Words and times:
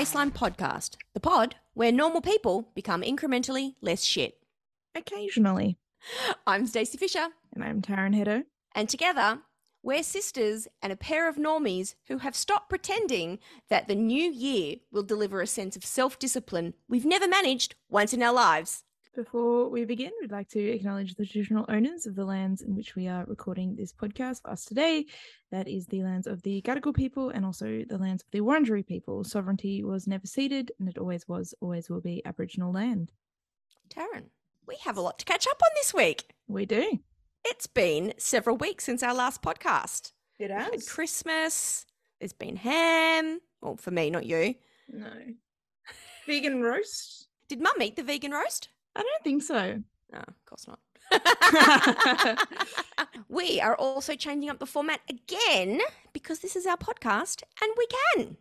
Baseline 0.00 0.32
Podcast, 0.32 0.96
the 1.12 1.20
pod 1.20 1.56
where 1.74 1.92
normal 1.92 2.22
people 2.22 2.70
become 2.74 3.02
incrementally 3.02 3.74
less 3.82 4.02
shit. 4.02 4.38
Occasionally. 4.94 5.76
I'm 6.46 6.66
Stacey 6.66 6.96
Fisher, 6.96 7.28
And 7.52 7.62
I'm 7.62 7.82
Taryn 7.82 8.16
Heddo. 8.16 8.44
and 8.74 8.88
together 8.88 9.40
we're 9.82 10.02
sisters 10.02 10.66
and 10.80 10.90
a 10.90 10.96
pair 10.96 11.28
of 11.28 11.36
normies 11.36 11.96
who 12.08 12.16
have 12.16 12.34
stopped 12.34 12.70
pretending 12.70 13.40
that 13.68 13.88
the 13.88 13.94
new 13.94 14.24
year 14.32 14.76
will 14.90 15.02
deliver 15.02 15.42
a 15.42 15.46
sense 15.46 15.76
of 15.76 15.84
self 15.84 16.18
discipline 16.18 16.72
we've 16.88 17.04
never 17.04 17.28
managed 17.28 17.74
once 17.90 18.14
in 18.14 18.22
our 18.22 18.32
lives. 18.32 18.84
Before 19.12 19.68
we 19.68 19.84
begin, 19.84 20.12
we'd 20.20 20.30
like 20.30 20.48
to 20.50 20.60
acknowledge 20.60 21.16
the 21.16 21.26
traditional 21.26 21.66
owners 21.68 22.06
of 22.06 22.14
the 22.14 22.24
lands 22.24 22.62
in 22.62 22.76
which 22.76 22.94
we 22.94 23.08
are 23.08 23.24
recording 23.24 23.74
this 23.74 23.92
podcast 23.92 24.42
for 24.42 24.50
us 24.50 24.64
today. 24.64 25.04
That 25.50 25.66
is 25.66 25.86
the 25.86 26.04
lands 26.04 26.28
of 26.28 26.42
the 26.42 26.62
Gadigal 26.62 26.94
people 26.94 27.30
and 27.30 27.44
also 27.44 27.82
the 27.88 27.98
lands 27.98 28.22
of 28.22 28.30
the 28.30 28.40
Wurundjeri 28.40 28.86
people. 28.86 29.24
Sovereignty 29.24 29.82
was 29.82 30.06
never 30.06 30.28
ceded 30.28 30.70
and 30.78 30.88
it 30.88 30.96
always 30.96 31.26
was, 31.26 31.52
always 31.60 31.90
will 31.90 32.00
be 32.00 32.22
Aboriginal 32.24 32.72
land. 32.72 33.10
Taryn, 33.88 34.26
we 34.68 34.76
have 34.84 34.96
a 34.96 35.00
lot 35.00 35.18
to 35.18 35.24
catch 35.24 35.48
up 35.48 35.60
on 35.60 35.70
this 35.74 35.92
week. 35.92 36.32
We 36.46 36.64
do. 36.64 37.00
It's 37.44 37.66
been 37.66 38.14
several 38.16 38.58
weeks 38.58 38.84
since 38.84 39.02
our 39.02 39.14
last 39.14 39.42
podcast. 39.42 40.12
It 40.38 40.52
had 40.52 40.86
Christmas, 40.86 41.84
there's 42.20 42.32
been 42.32 42.54
ham. 42.54 43.40
Well, 43.60 43.76
for 43.76 43.90
me, 43.90 44.08
not 44.10 44.24
you. 44.24 44.54
No. 44.88 45.10
Vegan 46.26 46.62
roast? 46.62 47.26
Did 47.48 47.60
mum 47.60 47.82
eat 47.82 47.96
the 47.96 48.04
vegan 48.04 48.30
roast? 48.30 48.68
I 48.96 49.02
don't 49.02 49.24
think 49.24 49.42
so. 49.42 49.82
No, 50.12 50.18
of 50.18 50.44
course 50.44 50.66
not. 50.66 50.78
we 53.28 53.60
are 53.60 53.76
also 53.76 54.14
changing 54.14 54.50
up 54.50 54.58
the 54.58 54.66
format 54.66 55.00
again 55.08 55.80
because 56.12 56.40
this 56.40 56.56
is 56.56 56.66
our 56.66 56.76
podcast 56.76 57.42
and 57.62 57.72
we 57.76 57.86
can. 58.16 58.36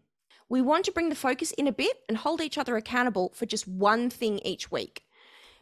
We 0.50 0.62
want 0.62 0.86
to 0.86 0.92
bring 0.92 1.10
the 1.10 1.16
focus 1.16 1.52
in 1.52 1.68
a 1.68 1.72
bit 1.72 1.98
and 2.08 2.18
hold 2.18 2.42
each 2.42 2.58
other 2.58 2.76
accountable 2.76 3.32
for 3.36 3.46
just 3.46 3.68
one 3.68 4.10
thing 4.10 4.40
each 4.44 4.72
week. 4.72 5.04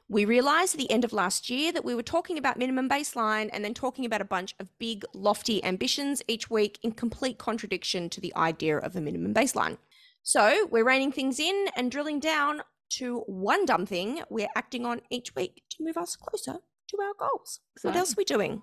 We 0.09 0.23
realised 0.23 0.73
at 0.75 0.79
the 0.79 0.89
end 0.89 1.03
of 1.03 1.11
last 1.11 1.49
year 1.49 1.73
that 1.73 1.83
we 1.83 1.93
were 1.93 2.01
talking 2.01 2.37
about 2.37 2.57
minimum 2.57 2.87
baseline 2.87 3.49
and 3.51 3.65
then 3.65 3.73
talking 3.73 4.05
about 4.05 4.21
a 4.21 4.25
bunch 4.25 4.55
of 4.57 4.69
big, 4.79 5.03
lofty 5.13 5.61
ambitions 5.65 6.21
each 6.29 6.49
week 6.49 6.79
in 6.81 6.93
complete 6.93 7.37
contradiction 7.37 8.09
to 8.11 8.21
the 8.21 8.33
idea 8.37 8.77
of 8.77 8.95
a 8.95 9.01
minimum 9.01 9.33
baseline. 9.33 9.77
So 10.23 10.65
we're 10.71 10.85
reining 10.85 11.11
things 11.11 11.39
in 11.39 11.67
and 11.75 11.91
drilling 11.91 12.21
down 12.21 12.61
to 12.89 13.19
one 13.27 13.65
dumb 13.65 13.85
thing 13.85 14.21
we're 14.29 14.49
acting 14.55 14.85
on 14.85 15.01
each 15.09 15.35
week 15.35 15.63
to 15.71 15.83
move 15.83 15.97
us 15.97 16.15
closer 16.15 16.57
to 16.89 16.97
our 17.01 17.13
goals. 17.19 17.59
What 17.81 17.95
else 17.95 18.13
are 18.13 18.17
we 18.17 18.23
doing? 18.25 18.61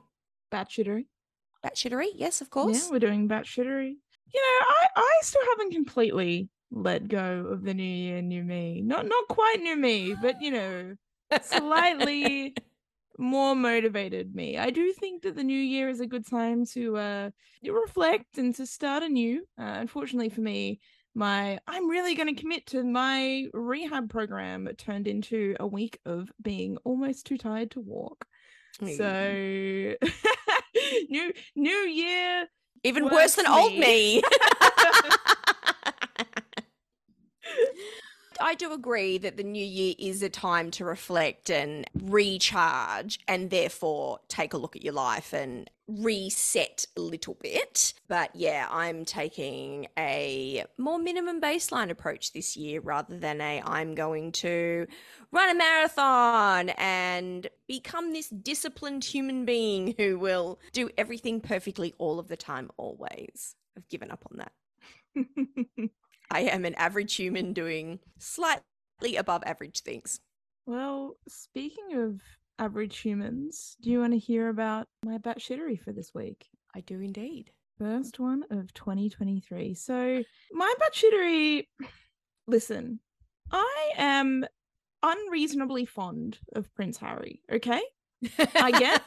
Batshittery. 0.53 1.07
Batshittery? 1.65 2.09
Yes, 2.15 2.41
of 2.41 2.51
course. 2.51 2.85
Yeah, 2.85 2.91
we're 2.91 2.99
doing 2.99 3.29
batshittery. 3.29 3.95
You 4.35 4.41
know, 4.41 4.67
I, 4.67 4.87
I 4.97 5.19
still 5.23 5.43
haven't 5.51 5.73
completely 5.73 6.49
let 6.71 7.09
go 7.09 7.47
of 7.51 7.63
the 7.63 7.75
new 7.75 7.83
year, 7.83 8.21
new 8.21 8.43
me. 8.43 8.83
Not 8.83 9.07
not 9.07 9.29
quite 9.29 9.61
new 9.63 9.77
me, 9.77 10.15
but 10.21 10.43
you 10.43 10.51
know, 10.51 10.97
slightly 11.43 12.55
more 13.19 13.55
motivated 13.55 14.35
me. 14.35 14.59
I 14.59 14.71
do 14.71 14.93
think 14.93 15.23
that 15.23 15.37
the 15.37 15.45
new 15.45 15.59
year 15.59 15.89
is 15.89 16.01
a 16.01 16.07
good 16.07 16.27
time 16.27 16.67
to 16.73 16.97
uh 16.97 17.31
reflect 17.65 18.39
and 18.39 18.55
to 18.57 18.67
start 18.67 19.03
anew. 19.03 19.43
Uh, 19.59 19.77
unfortunately 19.79 20.31
for 20.31 20.41
me, 20.41 20.81
my 21.15 21.59
I'm 21.67 21.89
really 21.89 22.15
going 22.15 22.35
to 22.35 22.41
commit 22.41 22.67
to 22.69 22.83
my 22.83 23.47
rehab 23.53 24.11
program 24.11 24.69
turned 24.77 25.07
into 25.07 25.57
a 25.61 25.67
week 25.67 25.99
of 26.05 26.31
being 26.43 26.77
almost 26.85 27.27
too 27.27 27.39
tired 27.39 27.71
to 27.73 27.81
walk. 27.81 28.27
Mm. 28.81 28.97
So 28.97 30.11
new 31.09 31.33
new 31.55 31.71
year. 31.71 32.49
Even 32.83 33.09
worse 33.09 33.37
than 33.37 33.47
old 33.47 33.73
me. 33.73 33.81
me. 33.81 34.23
I 38.41 38.55
do 38.55 38.73
agree 38.73 39.17
that 39.19 39.37
the 39.37 39.43
new 39.43 39.65
year 39.65 39.95
is 39.99 40.23
a 40.23 40.29
time 40.29 40.71
to 40.73 40.85
reflect 40.85 41.51
and 41.51 41.87
recharge 41.95 43.21
and 43.27 43.49
therefore 43.49 44.19
take 44.29 44.53
a 44.53 44.59
look 44.59 44.77
at 44.77 44.83
your 44.83 44.93
life 44.93 45.33
and 45.33 45.71
reset 45.87 46.87
a 46.97 47.01
little 47.01 47.37
bit. 47.41 47.95
But 48.09 48.31
yeah, 48.35 48.67
I'm 48.71 49.05
taking 49.05 49.89
a 49.99 50.65
more 50.79 50.99
minimum 50.99 51.41
baseline 51.41 51.91
approach 51.91 52.33
this 52.33 52.57
year 52.57 52.81
rather 52.81 53.19
than 53.19 53.41
a 53.41 53.63
I'm 53.65 53.95
going 53.95 54.33
to 54.33 54.87
run 55.31 55.51
a 55.51 55.59
marathon 55.59 56.71
and 56.71 57.49
become 57.69 58.13
this 58.13 58.29
disciplined 58.29 59.05
human 59.05 59.45
being 59.45 59.95
who 59.99 60.19
will 60.19 60.59
do 60.73 60.91
everything 60.97 61.41
perfectly 61.41 61.95
all 61.99 62.19
of 62.19 62.29
the 62.29 62.37
time, 62.37 62.71
always. 62.77 63.55
I've 63.77 63.89
given 63.89 64.11
up 64.11 64.25
on 64.31 64.39
that. 64.39 64.53
I 66.31 66.41
am 66.41 66.65
an 66.65 66.75
average 66.75 67.15
human 67.15 67.53
doing 67.53 68.01
slightly 68.19 69.17
above 69.17 69.43
average 69.45 69.81
things. 69.81 70.21
well, 70.67 71.17
speaking 71.29 71.95
of 71.97 72.21
average 72.59 72.99
humans, 72.99 73.77
do 73.81 73.91
you 73.91 74.01
want 74.01 74.13
to 74.13 74.19
hear 74.19 74.49
about 74.49 74.87
my 75.05 75.19
batshittery 75.19 75.81
for 75.81 75.93
this 75.93 76.13
week? 76.15 76.47
I 76.75 76.81
do 76.81 77.01
indeed. 77.01 77.51
First 77.79 78.19
one 78.21 78.45
of 78.51 78.73
2023. 78.75 79.75
So 79.75 80.23
my 80.53 80.75
batshittery. 80.81 81.67
Listen, 82.47 83.01
I 83.51 83.91
am 83.97 84.45
unreasonably 85.03 85.85
fond 85.85 86.39
of 86.55 86.73
Prince 86.75 86.99
Harry. 86.99 87.41
Okay, 87.51 87.81
I 88.55 88.71
get 88.71 89.03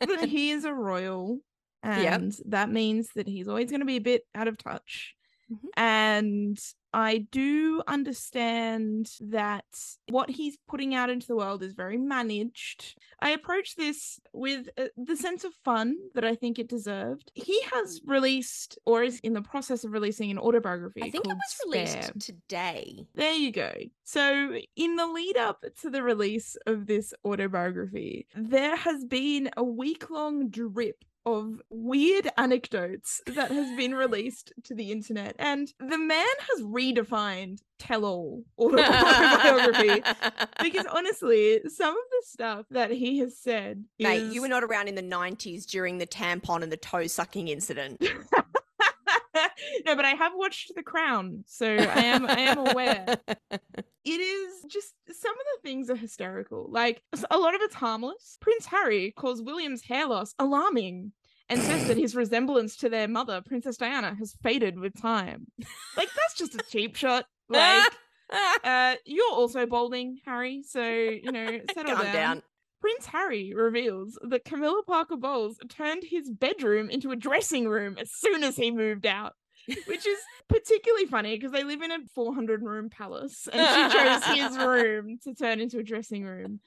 that 0.00 0.28
he 0.28 0.50
is 0.50 0.64
a 0.64 0.72
royal, 0.72 1.38
Yep. 1.84 2.20
and 2.20 2.36
that 2.46 2.70
means 2.70 3.10
that 3.16 3.28
he's 3.28 3.48
always 3.48 3.70
going 3.70 3.80
to 3.80 3.86
be 3.86 3.96
a 3.96 4.00
bit 4.00 4.22
out 4.34 4.48
of 4.48 4.58
touch. 4.58 5.14
Mhm. 5.50 5.68
And 5.76 6.58
I 6.92 7.18
do 7.30 7.82
understand 7.86 9.10
that 9.20 9.64
what 10.08 10.28
he's 10.28 10.58
putting 10.68 10.94
out 10.94 11.08
into 11.10 11.26
the 11.26 11.36
world 11.36 11.62
is 11.62 11.72
very 11.72 11.96
managed. 11.96 12.96
I 13.20 13.30
approach 13.30 13.76
this 13.76 14.18
with 14.32 14.68
uh, 14.76 14.86
the 14.96 15.16
sense 15.16 15.44
of 15.44 15.52
fun 15.64 15.96
that 16.14 16.24
I 16.24 16.34
think 16.34 16.58
it 16.58 16.68
deserved. 16.68 17.30
He 17.34 17.60
has 17.72 18.00
released, 18.04 18.78
or 18.86 19.02
is 19.04 19.20
in 19.20 19.34
the 19.34 19.42
process 19.42 19.84
of 19.84 19.92
releasing, 19.92 20.30
an 20.30 20.38
autobiography. 20.38 21.02
I 21.02 21.10
think 21.10 21.26
it 21.26 21.34
was 21.34 21.60
released 21.64 21.92
Spare. 21.92 22.12
today. 22.18 23.06
There 23.14 23.34
you 23.34 23.52
go. 23.52 23.72
So, 24.04 24.56
in 24.76 24.96
the 24.96 25.06
lead 25.06 25.36
up 25.36 25.64
to 25.82 25.90
the 25.90 26.02
release 26.02 26.56
of 26.66 26.86
this 26.86 27.14
autobiography, 27.24 28.26
there 28.34 28.74
has 28.76 29.04
been 29.04 29.50
a 29.56 29.62
week 29.62 30.10
long 30.10 30.48
drip 30.48 31.04
of 31.26 31.60
weird 31.68 32.28
anecdotes 32.36 33.20
that 33.26 33.50
has 33.50 33.76
been 33.76 33.94
released 33.94 34.52
to 34.64 34.74
the 34.74 34.90
internet. 34.90 35.36
And 35.38 35.72
the 35.78 35.98
man 35.98 36.26
has 36.48 36.62
redefined 36.62 37.60
tell 37.78 38.04
all 38.04 38.44
autobiography. 38.58 40.02
Because 40.62 40.86
honestly, 40.86 41.60
some 41.68 41.90
of 41.90 42.04
the 42.10 42.22
stuff 42.24 42.66
that 42.70 42.90
he 42.90 43.18
has 43.18 43.38
said 43.38 43.84
Mate, 43.98 44.22
is... 44.22 44.34
you 44.34 44.42
were 44.42 44.48
not 44.48 44.62
around 44.62 44.88
in 44.88 44.94
the 44.94 45.02
90s 45.02 45.64
during 45.64 45.98
the 45.98 46.06
tampon 46.06 46.62
and 46.62 46.70
the 46.70 46.76
toe 46.76 47.06
sucking 47.06 47.48
incident. 47.48 48.00
no, 49.86 49.96
but 49.96 50.04
I 50.04 50.10
have 50.10 50.32
watched 50.34 50.72
The 50.74 50.82
Crown, 50.82 51.44
so 51.46 51.66
I 51.66 52.02
am 52.04 52.26
I 52.26 52.40
am 52.40 52.58
aware. 52.58 53.16
it 54.04 54.20
is 54.20 54.64
just 54.68 54.94
some 55.08 55.32
of 55.32 55.46
the 55.54 55.68
things 55.68 55.90
are 55.90 55.96
hysterical. 55.96 56.66
Like 56.70 57.02
a 57.30 57.38
lot 57.38 57.54
of 57.54 57.60
it's 57.60 57.74
harmless. 57.74 58.38
Prince 58.40 58.66
Harry 58.66 59.12
calls 59.16 59.42
William's 59.42 59.82
hair 59.82 60.06
loss 60.06 60.34
alarming 60.38 61.12
and 61.48 61.60
says 61.60 61.88
that 61.88 61.96
his 61.96 62.14
resemblance 62.16 62.76
to 62.76 62.88
their 62.88 63.08
mother, 63.08 63.42
Princess 63.44 63.76
Diana, 63.76 64.14
has 64.14 64.36
faded 64.42 64.78
with 64.78 65.00
time. 65.00 65.46
Like 65.96 66.08
that's 66.16 66.34
just 66.34 66.54
a 66.54 66.64
cheap 66.70 66.96
shot. 66.96 67.26
Like 67.50 67.90
uh 68.62 68.94
you're 69.04 69.32
also 69.32 69.66
balding, 69.66 70.20
Harry, 70.24 70.62
so 70.62 70.82
you 70.82 71.32
know, 71.32 71.60
settle 71.74 71.96
down. 71.96 72.14
down. 72.14 72.42
Prince 72.80 73.06
Harry 73.06 73.52
reveals 73.54 74.18
that 74.22 74.44
Camilla 74.44 74.82
Parker 74.86 75.16
Bowles 75.16 75.58
turned 75.68 76.04
his 76.04 76.30
bedroom 76.30 76.88
into 76.88 77.10
a 77.10 77.16
dressing 77.16 77.68
room 77.68 77.96
as 78.00 78.10
soon 78.10 78.42
as 78.42 78.56
he 78.56 78.70
moved 78.70 79.04
out, 79.04 79.34
which 79.86 80.06
is 80.06 80.18
particularly 80.48 81.06
funny 81.06 81.36
because 81.36 81.52
they 81.52 81.64
live 81.64 81.82
in 81.82 81.90
a 81.90 81.98
400 82.14 82.62
room 82.62 82.90
palace 82.90 83.48
and 83.52 83.92
she 83.92 83.98
chose 83.98 84.24
his 84.24 84.58
room 84.66 85.18
to 85.24 85.34
turn 85.34 85.60
into 85.60 85.78
a 85.78 85.82
dressing 85.82 86.24
room. 86.24 86.60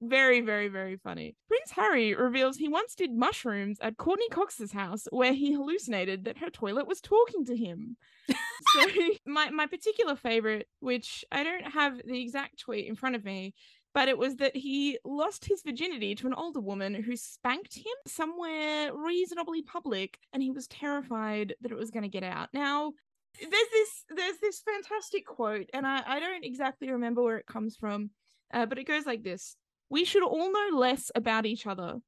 Very, 0.00 0.40
very, 0.40 0.68
very 0.68 0.96
funny. 0.96 1.34
Prince 1.48 1.70
Harry 1.72 2.14
reveals 2.14 2.56
he 2.56 2.68
once 2.68 2.94
did 2.94 3.12
mushrooms 3.12 3.78
at 3.80 3.96
Courteney 3.96 4.28
Cox's 4.28 4.72
house 4.72 5.06
where 5.10 5.32
he 5.32 5.52
hallucinated 5.52 6.24
that 6.24 6.38
her 6.38 6.50
toilet 6.50 6.86
was 6.86 7.00
talking 7.00 7.44
to 7.46 7.56
him. 7.56 7.96
so 8.28 8.86
my, 9.26 9.50
my 9.50 9.66
particular 9.66 10.14
favorite, 10.14 10.68
which 10.80 11.24
I 11.32 11.42
don't 11.42 11.72
have 11.72 12.00
the 12.04 12.20
exact 12.20 12.60
tweet 12.60 12.86
in 12.86 12.96
front 12.96 13.16
of 13.16 13.24
me, 13.24 13.54
but 13.94 14.08
it 14.08 14.18
was 14.18 14.36
that 14.36 14.56
he 14.56 14.98
lost 15.04 15.44
his 15.44 15.62
virginity 15.62 16.14
to 16.14 16.26
an 16.26 16.34
older 16.34 16.60
woman 16.60 16.94
who 16.94 17.16
spanked 17.16 17.76
him 17.76 17.94
somewhere 18.06 18.90
reasonably 18.94 19.62
public 19.62 20.18
and 20.32 20.42
he 20.42 20.50
was 20.50 20.66
terrified 20.66 21.54
that 21.60 21.72
it 21.72 21.78
was 21.78 21.90
going 21.90 22.02
to 22.02 22.08
get 22.08 22.24
out. 22.24 22.48
Now 22.52 22.92
there's 23.40 23.50
this 23.50 24.04
there's 24.14 24.38
this 24.42 24.60
fantastic 24.60 25.24
quote 25.24 25.70
and 25.72 25.86
i, 25.86 26.02
I 26.06 26.20
don't 26.20 26.44
exactly 26.44 26.90
remember 26.90 27.22
where 27.22 27.38
it 27.38 27.46
comes 27.46 27.76
from 27.76 28.10
uh, 28.52 28.66
but 28.66 28.76
it 28.76 28.84
goes 28.86 29.06
like 29.06 29.22
this 29.22 29.56
we 29.92 30.06
should 30.06 30.22
all 30.22 30.50
know 30.50 30.78
less 30.78 31.10
about 31.14 31.44
each 31.44 31.66
other. 31.66 32.00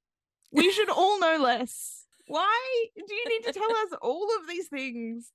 We 0.50 0.72
should 0.72 0.88
all 0.88 1.20
know 1.20 1.36
less 1.38 2.03
why 2.26 2.86
do 2.96 3.14
you 3.14 3.28
need 3.28 3.44
to 3.44 3.52
tell 3.52 3.70
us 3.84 3.98
all 4.02 4.28
of 4.40 4.48
these 4.48 4.68
things 4.68 5.32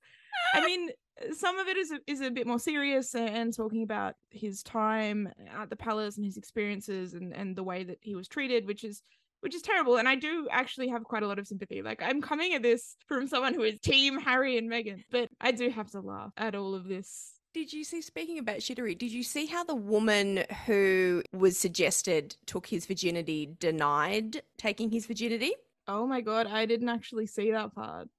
i 0.54 0.60
mean 0.66 0.90
uh, 1.20 1.34
some 1.34 1.58
of 1.58 1.68
it 1.68 1.76
is 1.76 1.90
a, 1.90 1.98
is 2.06 2.20
a 2.20 2.30
bit 2.30 2.46
more 2.46 2.58
serious 2.58 3.14
and 3.14 3.54
talking 3.54 3.82
about 3.82 4.14
his 4.30 4.62
time 4.62 5.28
at 5.52 5.70
the 5.70 5.76
palace 5.76 6.16
and 6.16 6.24
his 6.24 6.36
experiences 6.36 7.14
and 7.14 7.34
and 7.34 7.56
the 7.56 7.62
way 7.62 7.84
that 7.84 7.98
he 8.00 8.14
was 8.14 8.28
treated, 8.28 8.66
which 8.66 8.84
is 8.84 9.02
which 9.40 9.54
is 9.54 9.62
terrible. 9.62 9.96
And 9.96 10.08
I 10.08 10.16
do 10.16 10.48
actually 10.50 10.88
have 10.88 11.04
quite 11.04 11.22
a 11.22 11.26
lot 11.26 11.38
of 11.38 11.46
sympathy. 11.46 11.82
Like 11.82 12.02
I'm 12.02 12.20
coming 12.20 12.54
at 12.54 12.62
this 12.62 12.96
from 13.06 13.26
someone 13.26 13.54
who 13.54 13.62
is 13.62 13.78
team 13.80 14.18
Harry 14.18 14.58
and 14.58 14.70
Meghan, 14.70 15.04
but 15.10 15.28
I 15.40 15.52
do 15.52 15.70
have 15.70 15.90
to 15.92 16.00
laugh 16.00 16.32
at 16.36 16.54
all 16.54 16.74
of 16.74 16.84
this. 16.84 17.32
Did 17.52 17.72
you 17.72 17.82
see, 17.82 18.00
speaking 18.00 18.38
about 18.38 18.58
shittery, 18.58 18.96
did 18.96 19.10
you 19.10 19.24
see 19.24 19.46
how 19.46 19.64
the 19.64 19.74
woman 19.74 20.44
who 20.66 21.20
was 21.32 21.58
suggested 21.58 22.36
took 22.46 22.68
his 22.68 22.86
virginity 22.86 23.56
denied 23.58 24.42
taking 24.56 24.92
his 24.92 25.06
virginity? 25.06 25.54
Oh 25.88 26.06
my 26.06 26.20
god, 26.20 26.46
I 26.46 26.66
didn't 26.66 26.88
actually 26.88 27.26
see 27.26 27.50
that 27.52 27.74
part. 27.74 28.08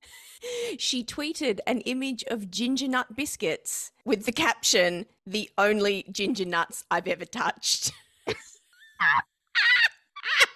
She 0.79 1.03
tweeted 1.03 1.59
an 1.67 1.81
image 1.81 2.23
of 2.27 2.49
ginger 2.49 2.87
nut 2.87 3.15
biscuits 3.15 3.91
with 4.05 4.25
the 4.25 4.31
caption, 4.31 5.05
the 5.27 5.51
only 5.57 6.03
ginger 6.11 6.45
nuts 6.45 6.83
I've 6.89 7.07
ever 7.07 7.25
touched. 7.25 7.91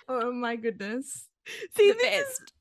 oh 0.09 0.31
my 0.31 0.55
goodness. 0.55 1.27
See, 1.75 1.91
the 1.91 1.97
this 1.97 2.21
is- 2.21 2.39
best. 2.39 2.53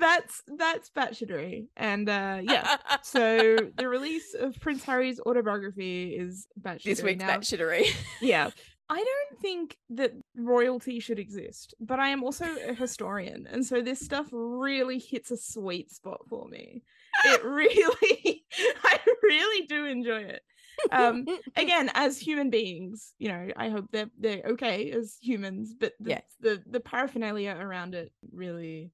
that's 0.00 0.42
that's 0.58 0.90
batshittery. 0.90 1.66
And 1.76 2.08
uh 2.08 2.40
yeah. 2.42 2.76
So 3.02 3.56
the 3.76 3.88
release 3.88 4.34
of 4.34 4.58
Prince 4.60 4.82
Harry's 4.84 5.20
autobiography 5.20 6.16
is 6.16 6.46
batshittery. 6.60 6.82
this 6.84 7.02
week's 7.02 7.20
now. 7.24 7.36
batshittery. 7.36 7.86
Yeah. 8.20 8.50
I 8.92 8.96
don't 8.98 9.40
think 9.40 9.78
that 9.90 10.12
royalty 10.36 11.00
should 11.00 11.18
exist, 11.18 11.72
but 11.80 11.98
I 11.98 12.08
am 12.10 12.22
also 12.22 12.44
a 12.68 12.74
historian. 12.74 13.48
And 13.50 13.64
so 13.64 13.80
this 13.80 14.00
stuff 14.00 14.26
really 14.30 14.98
hits 14.98 15.30
a 15.30 15.36
sweet 15.38 15.90
spot 15.90 16.20
for 16.28 16.46
me. 16.46 16.82
It 17.24 17.42
really, 17.44 18.44
I 18.84 18.98
really 19.22 19.66
do 19.66 19.86
enjoy 19.86 20.24
it. 20.24 20.42
Um, 20.90 21.26
Again, 21.56 21.90
as 21.94 22.18
human 22.18 22.50
beings, 22.50 23.14
you 23.18 23.28
know, 23.28 23.48
I 23.56 23.70
hope 23.70 23.86
they're, 23.92 24.10
they're 24.18 24.42
okay 24.50 24.90
as 24.90 25.16
humans, 25.22 25.72
but 25.78 25.94
the, 25.98 26.10
Yes. 26.10 26.24
the, 26.40 26.62
the 26.68 26.80
paraphernalia 26.80 27.56
around 27.58 27.94
it 27.94 28.12
really, 28.30 28.90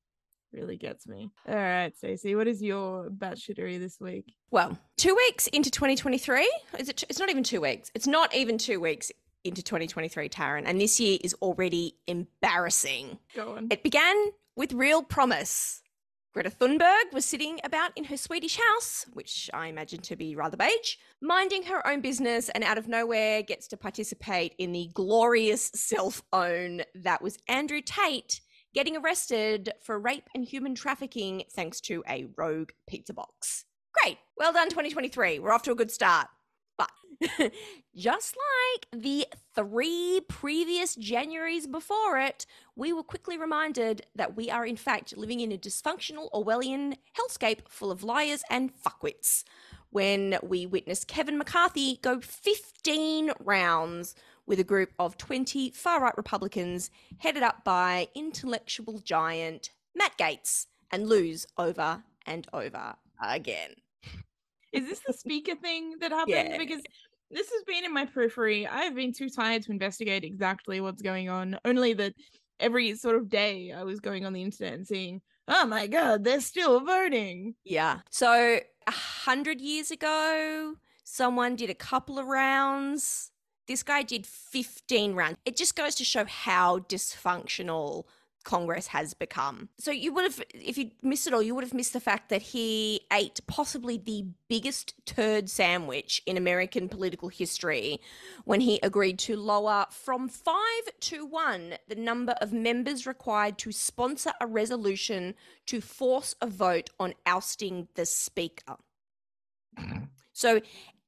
really 0.52 0.76
gets 0.76 1.08
me. 1.08 1.28
All 1.48 1.56
right, 1.56 1.96
Stacey, 1.96 2.36
what 2.36 2.46
is 2.46 2.62
your 2.62 3.10
batshittery 3.10 3.80
this 3.80 3.98
week? 3.98 4.32
Well, 4.52 4.78
two 4.96 5.16
weeks 5.16 5.48
into 5.48 5.72
2023. 5.72 6.48
Is 6.78 6.88
it? 6.88 7.02
It's 7.08 7.18
not 7.18 7.30
even 7.30 7.42
two 7.42 7.60
weeks. 7.60 7.90
It's 7.96 8.06
not 8.06 8.32
even 8.32 8.58
two 8.58 8.78
weeks 8.78 9.10
into 9.48 9.62
2023, 9.62 10.28
Taryn. 10.28 10.64
And 10.66 10.80
this 10.80 11.00
year 11.00 11.18
is 11.22 11.34
already 11.42 11.96
embarrassing. 12.06 13.18
Go 13.34 13.56
on. 13.56 13.68
It 13.70 13.82
began 13.82 14.16
with 14.56 14.72
real 14.72 15.02
promise. 15.02 15.82
Greta 16.34 16.50
Thunberg 16.50 17.12
was 17.12 17.24
sitting 17.24 17.58
about 17.64 17.90
in 17.96 18.04
her 18.04 18.16
Swedish 18.16 18.58
house, 18.58 19.06
which 19.14 19.50
I 19.54 19.68
imagine 19.68 20.00
to 20.02 20.14
be 20.14 20.36
rather 20.36 20.56
beige, 20.56 20.96
minding 21.20 21.64
her 21.64 21.84
own 21.86 22.00
business, 22.00 22.48
and 22.50 22.62
out 22.62 22.78
of 22.78 22.86
nowhere 22.86 23.42
gets 23.42 23.66
to 23.68 23.76
participate 23.76 24.54
in 24.58 24.72
the 24.72 24.90
glorious 24.92 25.70
self 25.74 26.22
own 26.32 26.82
that 26.94 27.22
was 27.22 27.38
Andrew 27.48 27.80
Tate 27.80 28.40
getting 28.74 28.96
arrested 28.96 29.72
for 29.80 29.98
rape 29.98 30.28
and 30.34 30.44
human 30.44 30.74
trafficking 30.74 31.42
thanks 31.52 31.80
to 31.80 32.04
a 32.08 32.26
rogue 32.36 32.70
pizza 32.86 33.14
box. 33.14 33.64
Great. 34.02 34.18
Well 34.36 34.52
done, 34.52 34.68
2023. 34.68 35.38
We're 35.38 35.52
off 35.52 35.62
to 35.62 35.72
a 35.72 35.74
good 35.74 35.90
start. 35.90 36.28
But 36.76 36.90
just 37.96 38.36
like 38.36 39.02
the 39.02 39.26
three 39.54 40.20
previous 40.28 40.96
Januaries 40.96 41.70
before 41.70 42.18
it, 42.18 42.46
we 42.76 42.92
were 42.92 43.02
quickly 43.02 43.36
reminded 43.36 44.02
that 44.14 44.36
we 44.36 44.50
are 44.50 44.64
in 44.64 44.76
fact 44.76 45.16
living 45.16 45.40
in 45.40 45.52
a 45.52 45.58
dysfunctional 45.58 46.30
Orwellian 46.32 46.96
hellscape 47.18 47.68
full 47.68 47.90
of 47.90 48.04
liars 48.04 48.42
and 48.50 48.72
fuckwits. 48.74 49.44
When 49.90 50.38
we 50.42 50.66
witnessed 50.66 51.08
Kevin 51.08 51.38
McCarthy 51.38 51.98
go 52.02 52.20
15 52.20 53.32
rounds 53.40 54.14
with 54.46 54.60
a 54.60 54.64
group 54.64 54.92
of 54.98 55.16
20 55.16 55.70
far 55.70 56.02
right 56.02 56.16
Republicans 56.16 56.90
headed 57.18 57.42
up 57.42 57.64
by 57.64 58.08
intellectual 58.14 58.98
giant 58.98 59.70
Matt 59.94 60.16
Gaetz 60.18 60.66
and 60.90 61.08
lose 61.08 61.46
over 61.56 62.02
and 62.26 62.46
over 62.52 62.94
again. 63.22 63.70
Is 64.72 64.86
this 64.86 65.00
the 65.06 65.12
speaker 65.12 65.54
thing 65.54 65.94
that 66.00 66.12
happened? 66.12 66.50
Yeah. 66.50 66.58
Because 66.58 66.82
this 67.30 67.50
has 67.50 67.62
been 67.64 67.84
in 67.84 67.92
my 67.92 68.06
periphery. 68.06 68.66
I've 68.66 68.94
been 68.94 69.12
too 69.12 69.28
tired 69.28 69.62
to 69.64 69.72
investigate 69.72 70.24
exactly 70.24 70.80
what's 70.80 71.02
going 71.02 71.28
on. 71.28 71.58
Only 71.64 71.92
that 71.94 72.14
every 72.60 72.94
sort 72.96 73.16
of 73.16 73.28
day 73.28 73.72
I 73.72 73.84
was 73.84 74.00
going 74.00 74.24
on 74.24 74.32
the 74.32 74.42
internet 74.42 74.74
and 74.74 74.86
seeing, 74.86 75.20
oh 75.46 75.66
my 75.66 75.86
god, 75.86 76.24
they're 76.24 76.40
still 76.40 76.80
voting. 76.80 77.54
Yeah. 77.64 78.00
So 78.10 78.60
a 78.86 78.90
hundred 78.90 79.60
years 79.60 79.90
ago, 79.90 80.74
someone 81.04 81.56
did 81.56 81.70
a 81.70 81.74
couple 81.74 82.18
of 82.18 82.26
rounds. 82.26 83.30
This 83.66 83.82
guy 83.82 84.02
did 84.02 84.26
15 84.26 85.14
rounds. 85.14 85.36
It 85.44 85.56
just 85.56 85.76
goes 85.76 85.94
to 85.96 86.04
show 86.04 86.24
how 86.24 86.80
dysfunctional 86.80 88.04
Congress 88.48 88.86
has 88.86 89.12
become. 89.12 89.68
So 89.78 89.90
you 89.90 90.10
would 90.14 90.24
have, 90.24 90.42
if 90.54 90.78
you 90.78 90.90
missed 91.02 91.26
it 91.26 91.34
all, 91.34 91.42
you 91.42 91.54
would 91.54 91.64
have 91.64 91.74
missed 91.74 91.92
the 91.92 92.00
fact 92.00 92.30
that 92.30 92.40
he 92.40 93.02
ate 93.12 93.40
possibly 93.46 93.98
the 93.98 94.24
biggest 94.48 94.94
turd 95.04 95.50
sandwich 95.50 96.22
in 96.24 96.38
American 96.38 96.88
political 96.88 97.28
history 97.28 98.00
when 98.46 98.62
he 98.62 98.80
agreed 98.82 99.18
to 99.18 99.36
lower 99.36 99.84
from 99.90 100.30
five 100.30 100.84
to 101.00 101.26
one 101.26 101.74
the 101.88 101.94
number 101.94 102.32
of 102.40 102.50
members 102.50 103.06
required 103.06 103.58
to 103.58 103.70
sponsor 103.70 104.32
a 104.40 104.46
resolution 104.46 105.34
to 105.66 105.82
force 105.82 106.34
a 106.40 106.46
vote 106.46 106.88
on 106.98 107.12
ousting 107.26 107.88
the 107.96 108.06
speaker. 108.06 108.76
Mm-hmm. 109.78 110.04
So 110.32 110.62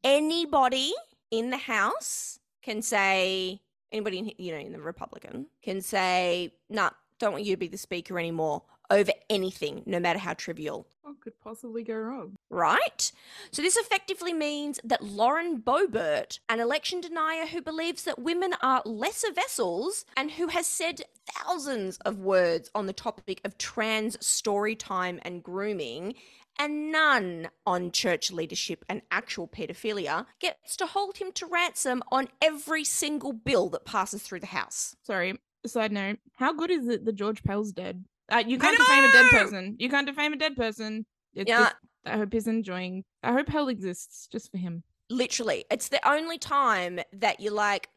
anybody 0.05 0.93
in 1.31 1.49
the 1.49 1.57
House 1.57 2.39
can 2.63 2.83
say, 2.83 3.63
anybody 3.93 4.19
in, 4.19 4.33
you 4.37 4.53
know 4.53 4.59
in 4.59 4.73
the 4.73 4.83
Republican 4.83 5.47
can 5.63 5.81
say, 5.81 6.53
"Nah, 6.69 6.91
don't 7.20 7.32
want 7.32 7.44
you 7.44 7.55
to 7.55 7.58
be 7.58 7.69
the 7.69 7.78
speaker 7.78 8.19
anymore." 8.19 8.62
Over 8.93 9.12
anything, 9.28 9.84
no 9.87 10.00
matter 10.00 10.19
how 10.19 10.34
trivial 10.34 10.84
What 11.02 11.20
could 11.20 11.38
possibly 11.38 11.84
go 11.84 11.94
wrong? 11.94 12.37
right? 12.49 13.12
So 13.52 13.62
this 13.62 13.76
effectively 13.76 14.32
means 14.32 14.81
that 14.82 15.05
Lauren 15.05 15.62
Boebert, 15.62 16.40
an 16.49 16.58
election 16.58 17.00
denier 17.00 17.46
who 17.46 17.62
believes 17.62 18.02
that 18.02 18.19
women 18.19 18.52
are 18.61 18.82
lesser 18.84 19.32
vessels 19.32 20.05
and 20.17 20.32
who 20.32 20.48
has 20.48 20.67
said 20.67 21.03
thousands 21.32 21.98
of 21.98 22.19
words 22.19 22.69
on 22.74 22.86
the 22.86 22.93
topic 22.93 23.41
of 23.44 23.56
trans 23.58 24.27
story 24.27 24.74
time 24.74 25.20
and 25.22 25.44
grooming 25.44 26.17
and 26.58 26.91
none 26.91 27.48
on 27.65 27.93
church 27.93 28.32
leadership 28.32 28.84
and 28.89 29.03
actual 29.12 29.46
pedophilia, 29.46 30.27
gets 30.41 30.77
to 30.77 30.86
hold 30.86 31.19
him 31.19 31.31
to 31.32 31.46
ransom 31.46 32.03
on 32.10 32.27
every 32.43 32.82
single 32.82 33.32
bill 33.32 33.69
that 33.69 33.84
passes 33.84 34.22
through 34.24 34.41
the 34.41 34.46
house. 34.46 34.96
Sorry. 35.03 35.39
Side 35.67 35.93
note: 35.93 36.19
How 36.34 36.52
good 36.52 36.70
is 36.70 36.88
it 36.88 37.05
that 37.05 37.14
George 37.14 37.43
Pell's 37.44 37.72
dead? 37.72 38.05
Uh, 38.31 38.43
you 38.46 38.58
can't 38.58 38.76
defame 38.79 39.05
a 39.05 39.12
dead 39.12 39.31
person. 39.31 39.76
You 39.79 39.88
can't 39.90 40.06
defame 40.06 40.32
a 40.32 40.36
dead 40.36 40.56
person. 40.56 41.05
It's 41.34 41.48
Yeah. 41.48 41.64
just- 41.64 41.76
I 42.06 42.17
hope 42.17 42.32
he's 42.32 42.46
enjoying. 42.46 43.05
I 43.22 43.32
hope 43.32 43.48
hell 43.48 43.69
exists 43.69 44.26
just 44.31 44.50
for 44.50 44.58
him. 44.58 44.84
literally 45.12 45.64
it's 45.72 45.88
the 45.88 46.08
only 46.08 46.38
time 46.38 47.00
that 47.12 47.40
you're 47.40 47.52
like 47.52 47.88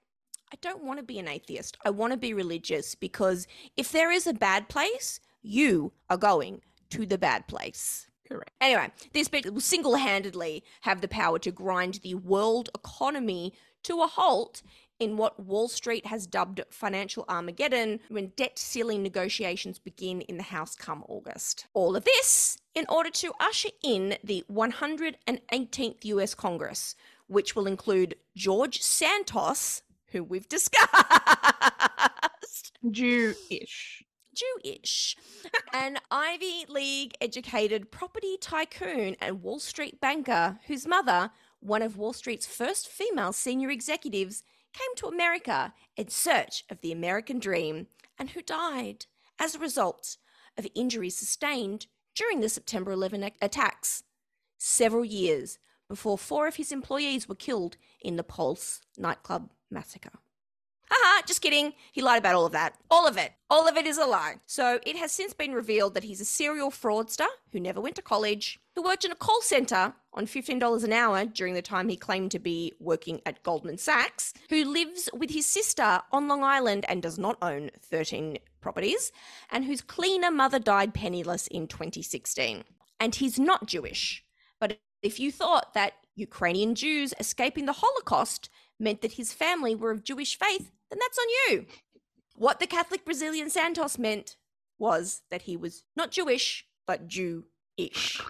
i 0.51 0.57
don't 0.61 0.83
want 0.83 0.97
to 0.97 1.05
be 1.05 1.19
an 1.19 1.27
atheist 1.27 1.77
i 1.85 1.89
want 1.91 2.11
to 2.11 2.17
be 2.17 2.33
religious 2.33 2.95
because 2.95 3.45
if 3.77 3.91
there 3.91 4.09
is 4.11 4.25
a 4.25 4.33
bad 4.33 4.67
place 4.67 5.19
you 5.43 5.93
are 6.09 6.17
going 6.17 6.59
to 6.89 7.05
the 7.05 7.19
bad 7.19 7.47
place 7.47 8.07
Correct. 8.27 8.49
anyway 8.59 8.91
this 9.13 9.27
bit 9.27 9.53
will 9.53 9.61
single-handedly 9.61 10.63
have 10.81 11.01
the 11.01 11.07
power 11.07 11.37
to 11.37 11.51
grind 11.51 11.99
the 12.01 12.15
world 12.15 12.71
economy 12.73 13.53
to 13.83 14.01
a 14.01 14.07
halt 14.07 14.63
in 15.03 15.17
what 15.17 15.37
Wall 15.37 15.67
Street 15.67 16.05
has 16.05 16.25
dubbed 16.25 16.61
financial 16.69 17.25
Armageddon 17.27 17.99
when 18.07 18.31
debt 18.37 18.57
ceiling 18.57 19.03
negotiations 19.03 19.77
begin 19.77 20.21
in 20.21 20.37
the 20.37 20.43
House 20.43 20.75
come 20.75 21.03
August. 21.09 21.67
All 21.73 21.97
of 21.97 22.05
this 22.05 22.57
in 22.73 22.85
order 22.87 23.09
to 23.09 23.33
usher 23.37 23.67
in 23.83 24.15
the 24.23 24.45
118th 24.49 26.05
US 26.05 26.33
Congress, 26.33 26.95
which 27.27 27.53
will 27.53 27.67
include 27.67 28.15
George 28.35 28.81
Santos, 28.81 29.81
who 30.07 30.23
we've 30.23 30.47
discussed, 30.47 30.87
Jew-ish. 32.89 34.05
Jewish, 34.33 35.15
an 35.73 35.99
Ivy 36.09 36.65
League 36.67 37.13
educated 37.21 37.91
property 37.91 38.37
tycoon 38.39 39.15
and 39.21 39.43
Wall 39.43 39.59
Street 39.59 40.01
banker 40.01 40.59
whose 40.65 40.87
mother, 40.87 41.29
one 41.59 41.83
of 41.83 41.97
Wall 41.97 42.13
Street's 42.13 42.47
first 42.47 42.87
female 42.87 43.31
senior 43.31 43.69
executives, 43.69 44.43
came 44.73 44.95
to 44.97 45.07
America 45.07 45.73
in 45.95 46.09
search 46.09 46.65
of 46.69 46.81
the 46.81 46.91
American 46.91 47.39
dream 47.39 47.87
and 48.17 48.31
who 48.31 48.41
died 48.41 49.05
as 49.39 49.55
a 49.55 49.59
result 49.59 50.17
of 50.57 50.67
injuries 50.75 51.15
sustained 51.15 51.87
during 52.15 52.41
the 52.41 52.49
September 52.49 52.91
11 52.91 53.31
attacks, 53.41 54.03
several 54.57 55.05
years 55.05 55.57
before 55.87 56.17
four 56.17 56.47
of 56.47 56.55
his 56.55 56.71
employees 56.71 57.27
were 57.27 57.35
killed 57.35 57.77
in 58.01 58.15
the 58.15 58.23
Pulse 58.23 58.81
nightclub 58.97 59.51
massacre. 59.69 60.22
Haha, 60.89 61.23
just 61.25 61.41
kidding. 61.41 61.73
He 61.91 62.01
lied 62.01 62.19
about 62.19 62.35
all 62.35 62.45
of 62.45 62.51
that. 62.51 62.75
All 62.91 63.07
of 63.07 63.17
it. 63.17 63.31
All 63.49 63.67
of 63.67 63.77
it 63.77 63.85
is 63.85 63.97
a 63.97 64.05
lie. 64.05 64.35
So 64.45 64.79
it 64.85 64.95
has 64.97 65.11
since 65.11 65.33
been 65.33 65.53
revealed 65.53 65.93
that 65.93 66.03
he's 66.03 66.21
a 66.21 66.25
serial 66.25 66.71
fraudster 66.71 67.27
who 67.51 67.59
never 67.59 67.81
went 67.81 67.95
to 67.95 68.01
college, 68.01 68.59
who 68.75 68.83
worked 68.83 69.05
in 69.05 69.11
a 69.11 69.15
call 69.15 69.41
center 69.41 69.93
on 70.13 70.25
$15 70.25 70.83
an 70.83 70.93
hour 70.93 71.25
during 71.25 71.53
the 71.53 71.61
time 71.61 71.89
he 71.89 71.95
claimed 71.95 72.31
to 72.31 72.39
be 72.39 72.73
working 72.79 73.21
at 73.25 73.43
Goldman 73.43 73.77
Sachs, 73.77 74.33
who 74.49 74.63
lives 74.65 75.09
with 75.13 75.31
his 75.31 75.45
sister 75.45 76.01
on 76.11 76.27
Long 76.27 76.43
Island 76.43 76.85
and 76.87 77.01
does 77.01 77.17
not 77.17 77.37
own 77.41 77.71
13 77.81 78.37
properties, 78.61 79.11
and 79.51 79.65
whose 79.65 79.81
cleaner 79.81 80.31
mother 80.31 80.59
died 80.59 80.93
penniless 80.93 81.47
in 81.47 81.67
2016. 81.67 82.63
And 82.99 83.15
he's 83.15 83.39
not 83.39 83.67
Jewish. 83.67 84.23
But 84.59 84.79
if 85.01 85.19
you 85.19 85.31
thought 85.31 85.73
that 85.73 85.93
Ukrainian 86.15 86.75
Jews 86.75 87.13
escaping 87.19 87.65
the 87.65 87.73
Holocaust 87.73 88.49
meant 88.83 89.01
that 89.01 89.13
his 89.13 89.33
family 89.33 89.73
were 89.75 89.91
of 89.91 90.03
Jewish 90.03 90.37
faith, 90.37 90.71
then 90.89 90.99
that's 90.99 91.17
on 91.17 91.25
you. 91.55 91.65
What 92.35 92.59
the 92.59 92.67
Catholic 92.67 93.05
Brazilian 93.05 93.49
Santos 93.49 93.97
meant 93.97 94.35
was 94.77 95.21
that 95.31 95.43
he 95.43 95.55
was 95.57 95.83
not 95.95 96.11
Jewish, 96.11 96.65
but 96.85 97.07
Jew-ish. 97.07 98.21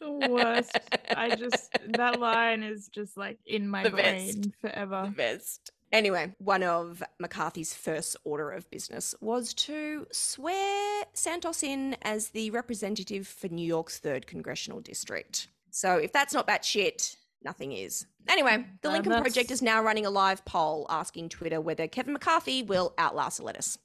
The 0.00 0.10
worst. 0.10 0.78
I 1.16 1.34
just 1.34 1.70
that 1.88 2.20
line 2.20 2.62
is 2.62 2.88
just 2.88 3.16
like 3.16 3.38
in 3.44 3.68
my 3.68 3.82
The 3.82 3.90
brain 3.90 4.26
best. 4.40 4.50
forever. 4.60 5.06
The 5.06 5.16
best. 5.16 5.70
Anyway, 5.92 6.34
one 6.38 6.62
of 6.62 7.02
McCarthy's 7.20 7.74
first 7.74 8.16
order 8.24 8.50
of 8.50 8.68
business 8.70 9.14
was 9.20 9.54
to 9.54 10.06
swear 10.10 11.04
Santos 11.12 11.62
in 11.62 11.96
as 12.02 12.28
the 12.30 12.50
representative 12.50 13.26
for 13.28 13.48
New 13.48 13.66
York's 13.66 14.00
3rd 14.00 14.26
Congressional 14.26 14.80
District. 14.80 15.48
So 15.70 15.96
if 15.96 16.12
that's 16.12 16.34
not 16.34 16.46
batshit, 16.46 17.16
nothing 17.44 17.72
is. 17.72 18.06
Anyway, 18.28 18.64
the 18.82 18.90
Lincoln 18.90 19.12
Project 19.20 19.50
is 19.50 19.62
now 19.62 19.82
running 19.82 20.06
a 20.06 20.10
live 20.10 20.44
poll 20.44 20.86
asking 20.88 21.28
Twitter 21.28 21.60
whether 21.60 21.86
Kevin 21.86 22.14
McCarthy 22.14 22.62
will 22.62 22.94
outlast 22.98 23.38
the 23.38 23.44
lettuce. 23.44 23.78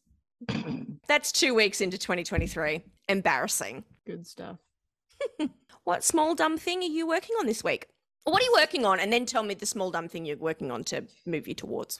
That's 1.07 1.31
two 1.31 1.53
weeks 1.53 1.81
into 1.81 1.97
2023. 1.97 2.83
Embarrassing. 3.07 3.83
Good 4.05 4.25
stuff. 4.27 4.57
What 5.89 6.03
small 6.03 6.35
dumb 6.35 6.59
thing 6.59 6.83
are 6.83 6.83
you 6.83 7.07
working 7.07 7.35
on 7.39 7.47
this 7.47 7.63
week? 7.63 7.87
Or 8.23 8.31
what 8.31 8.43
are 8.43 8.45
you 8.45 8.53
working 8.55 8.85
on? 8.85 8.99
And 8.99 9.11
then 9.11 9.25
tell 9.25 9.41
me 9.41 9.55
the 9.55 9.65
small 9.65 9.89
dumb 9.89 10.07
thing 10.07 10.23
you're 10.23 10.37
working 10.37 10.69
on 10.69 10.83
to 10.83 11.03
move 11.25 11.47
you 11.47 11.55
towards. 11.55 11.99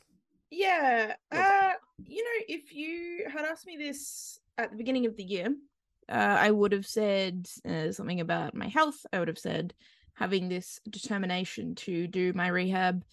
Yeah. 0.52 1.16
Uh, 1.32 1.72
you 2.06 2.24
know, 2.24 2.46
if 2.48 2.72
you 2.72 3.26
had 3.28 3.46
asked 3.46 3.66
me 3.66 3.78
this 3.78 4.40
at 4.60 4.70
the 4.70 4.78
beginning 4.78 5.08
of 5.08 5.18
the 5.18 5.24
year, 5.24 5.56
uh, 6.08 6.38
I 6.40 6.52
would 6.52 6.72
have 6.72 6.86
said 6.86 7.50
uh, 7.68 7.92
something 7.92 8.20
about 8.20 8.54
my 8.54 8.68
health. 8.68 9.08
I 9.12 9.18
would 9.18 9.28
have 9.28 9.40
said 9.40 9.74
having 10.20 10.50
this 10.50 10.80
determination 10.90 11.74
to 11.76 12.06
do 12.06 12.34
my 12.34 12.50
rehab 12.50 13.04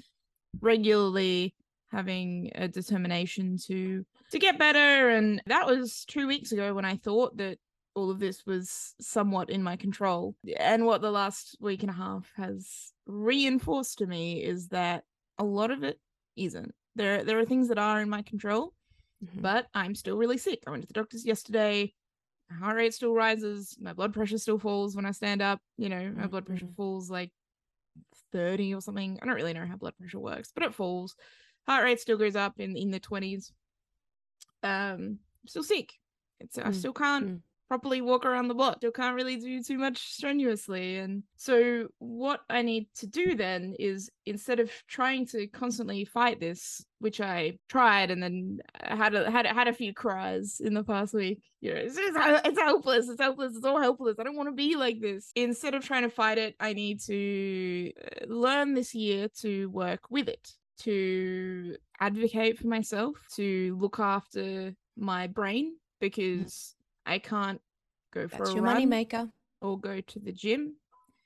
regularly, 0.60 1.54
having 1.92 2.50
a 2.56 2.66
determination 2.68 3.56
to 3.66 4.04
to 4.32 4.38
get 4.40 4.58
better, 4.58 5.08
and 5.10 5.40
that 5.46 5.66
was 5.66 6.04
two 6.06 6.26
weeks 6.26 6.50
ago 6.52 6.74
when 6.74 6.84
I 6.84 6.96
thought 6.96 7.36
that 7.36 7.58
all 7.94 8.10
of 8.10 8.18
this 8.18 8.44
was 8.44 8.94
somewhat 9.00 9.48
in 9.50 9.62
my 9.62 9.76
control. 9.76 10.34
And 10.58 10.84
what 10.84 11.00
the 11.00 11.12
last 11.12 11.56
week 11.60 11.82
and 11.82 11.90
a 11.90 11.94
half 11.94 12.30
has 12.36 12.92
reinforced 13.06 13.98
to 13.98 14.06
me 14.06 14.42
is 14.42 14.68
that 14.68 15.04
a 15.38 15.44
lot 15.44 15.70
of 15.70 15.82
it 15.84 15.98
isn't. 16.36 16.74
There 16.96 17.22
there 17.24 17.38
are 17.38 17.44
things 17.46 17.68
that 17.68 17.78
are 17.78 18.00
in 18.02 18.10
my 18.10 18.22
control, 18.22 18.74
Mhm. 19.24 19.42
but 19.42 19.68
I'm 19.74 19.94
still 19.94 20.16
really 20.16 20.38
sick. 20.38 20.64
I 20.66 20.70
went 20.70 20.82
to 20.82 20.88
the 20.88 20.92
doctor's 21.00 21.24
yesterday. 21.24 21.94
My 22.50 22.56
heart 22.56 22.76
rate 22.76 22.94
still 22.94 23.14
rises. 23.14 23.76
My 23.80 23.92
blood 23.92 24.14
pressure 24.14 24.38
still 24.38 24.58
falls 24.58 24.94
when 24.94 25.06
I 25.06 25.10
stand 25.10 25.42
up. 25.42 25.60
You 25.76 25.88
know, 25.88 26.12
my 26.12 26.26
blood 26.28 26.46
pressure 26.46 26.66
Mhm. 26.66 26.74
falls 26.76 27.10
like 27.10 27.32
30 28.32 28.74
or 28.74 28.80
something. 28.80 29.18
I 29.20 29.26
don't 29.26 29.34
really 29.34 29.52
know 29.52 29.66
how 29.66 29.76
blood 29.76 29.96
pressure 29.96 30.20
works, 30.20 30.52
but 30.52 30.62
it 30.62 30.74
falls. 30.74 31.16
Heart 31.66 31.84
rate 31.84 32.00
still 32.00 32.18
goes 32.18 32.36
up 32.36 32.60
in 32.60 32.76
in 32.76 32.90
the 32.90 33.00
20s. 33.00 33.52
Um, 34.62 35.20
I'm 35.42 35.48
still 35.48 35.62
sick. 35.64 35.94
It's 36.40 36.58
I 36.58 36.70
Mm, 36.70 36.72
still 36.72 36.92
can't 36.92 37.30
mm. 37.30 37.42
Properly 37.68 38.00
walk 38.00 38.24
around 38.24 38.48
the 38.48 38.54
block. 38.54 38.76
Still 38.78 38.92
can't 38.92 39.16
really 39.16 39.36
do 39.36 39.62
too 39.62 39.78
much 39.78 39.98
strenuously. 39.98 40.98
And 40.98 41.22
so 41.36 41.88
what 41.98 42.40
I 42.48 42.62
need 42.62 42.88
to 42.96 43.06
do 43.06 43.34
then 43.34 43.74
is 43.78 44.10
instead 44.24 44.60
of 44.60 44.70
trying 44.88 45.26
to 45.28 45.46
constantly 45.48 46.04
fight 46.04 46.40
this, 46.40 46.84
which 46.98 47.20
I 47.20 47.58
tried 47.68 48.10
and 48.10 48.22
then 48.22 48.58
had 48.82 49.14
a 49.14 49.30
had 49.30 49.46
a- 49.46 49.54
had 49.54 49.68
a 49.68 49.72
few 49.72 49.92
cries 49.92 50.60
in 50.60 50.74
the 50.74 50.84
past 50.84 51.14
week. 51.14 51.42
You 51.60 51.74
know, 51.74 51.80
it's, 51.80 51.96
it's, 51.98 52.16
it's 52.44 52.58
helpless. 52.58 53.08
It's 53.08 53.20
helpless. 53.20 53.56
It's 53.56 53.64
all 53.64 53.80
helpless. 53.80 54.16
I 54.18 54.22
don't 54.22 54.36
want 54.36 54.48
to 54.48 54.54
be 54.54 54.76
like 54.76 55.00
this. 55.00 55.32
Instead 55.34 55.74
of 55.74 55.84
trying 55.84 56.02
to 56.02 56.10
fight 56.10 56.38
it, 56.38 56.54
I 56.60 56.72
need 56.72 57.00
to 57.02 57.92
uh, 58.00 58.26
learn 58.26 58.74
this 58.74 58.94
year 58.94 59.28
to 59.40 59.68
work 59.70 60.00
with 60.10 60.28
it, 60.28 60.52
to 60.80 61.76
advocate 62.00 62.58
for 62.58 62.68
myself, 62.68 63.16
to 63.34 63.76
look 63.80 63.98
after 63.98 64.74
my 64.96 65.26
brain 65.26 65.76
because 66.00 66.75
I 67.06 67.18
can't 67.18 67.60
go 68.12 68.28
for 68.28 68.38
That's 68.38 68.50
a 68.50 68.54
your 68.56 68.64
run 68.64 68.82
moneymaker. 68.82 69.30
or 69.62 69.78
go 69.80 70.00
to 70.00 70.18
the 70.18 70.32
gym 70.32 70.76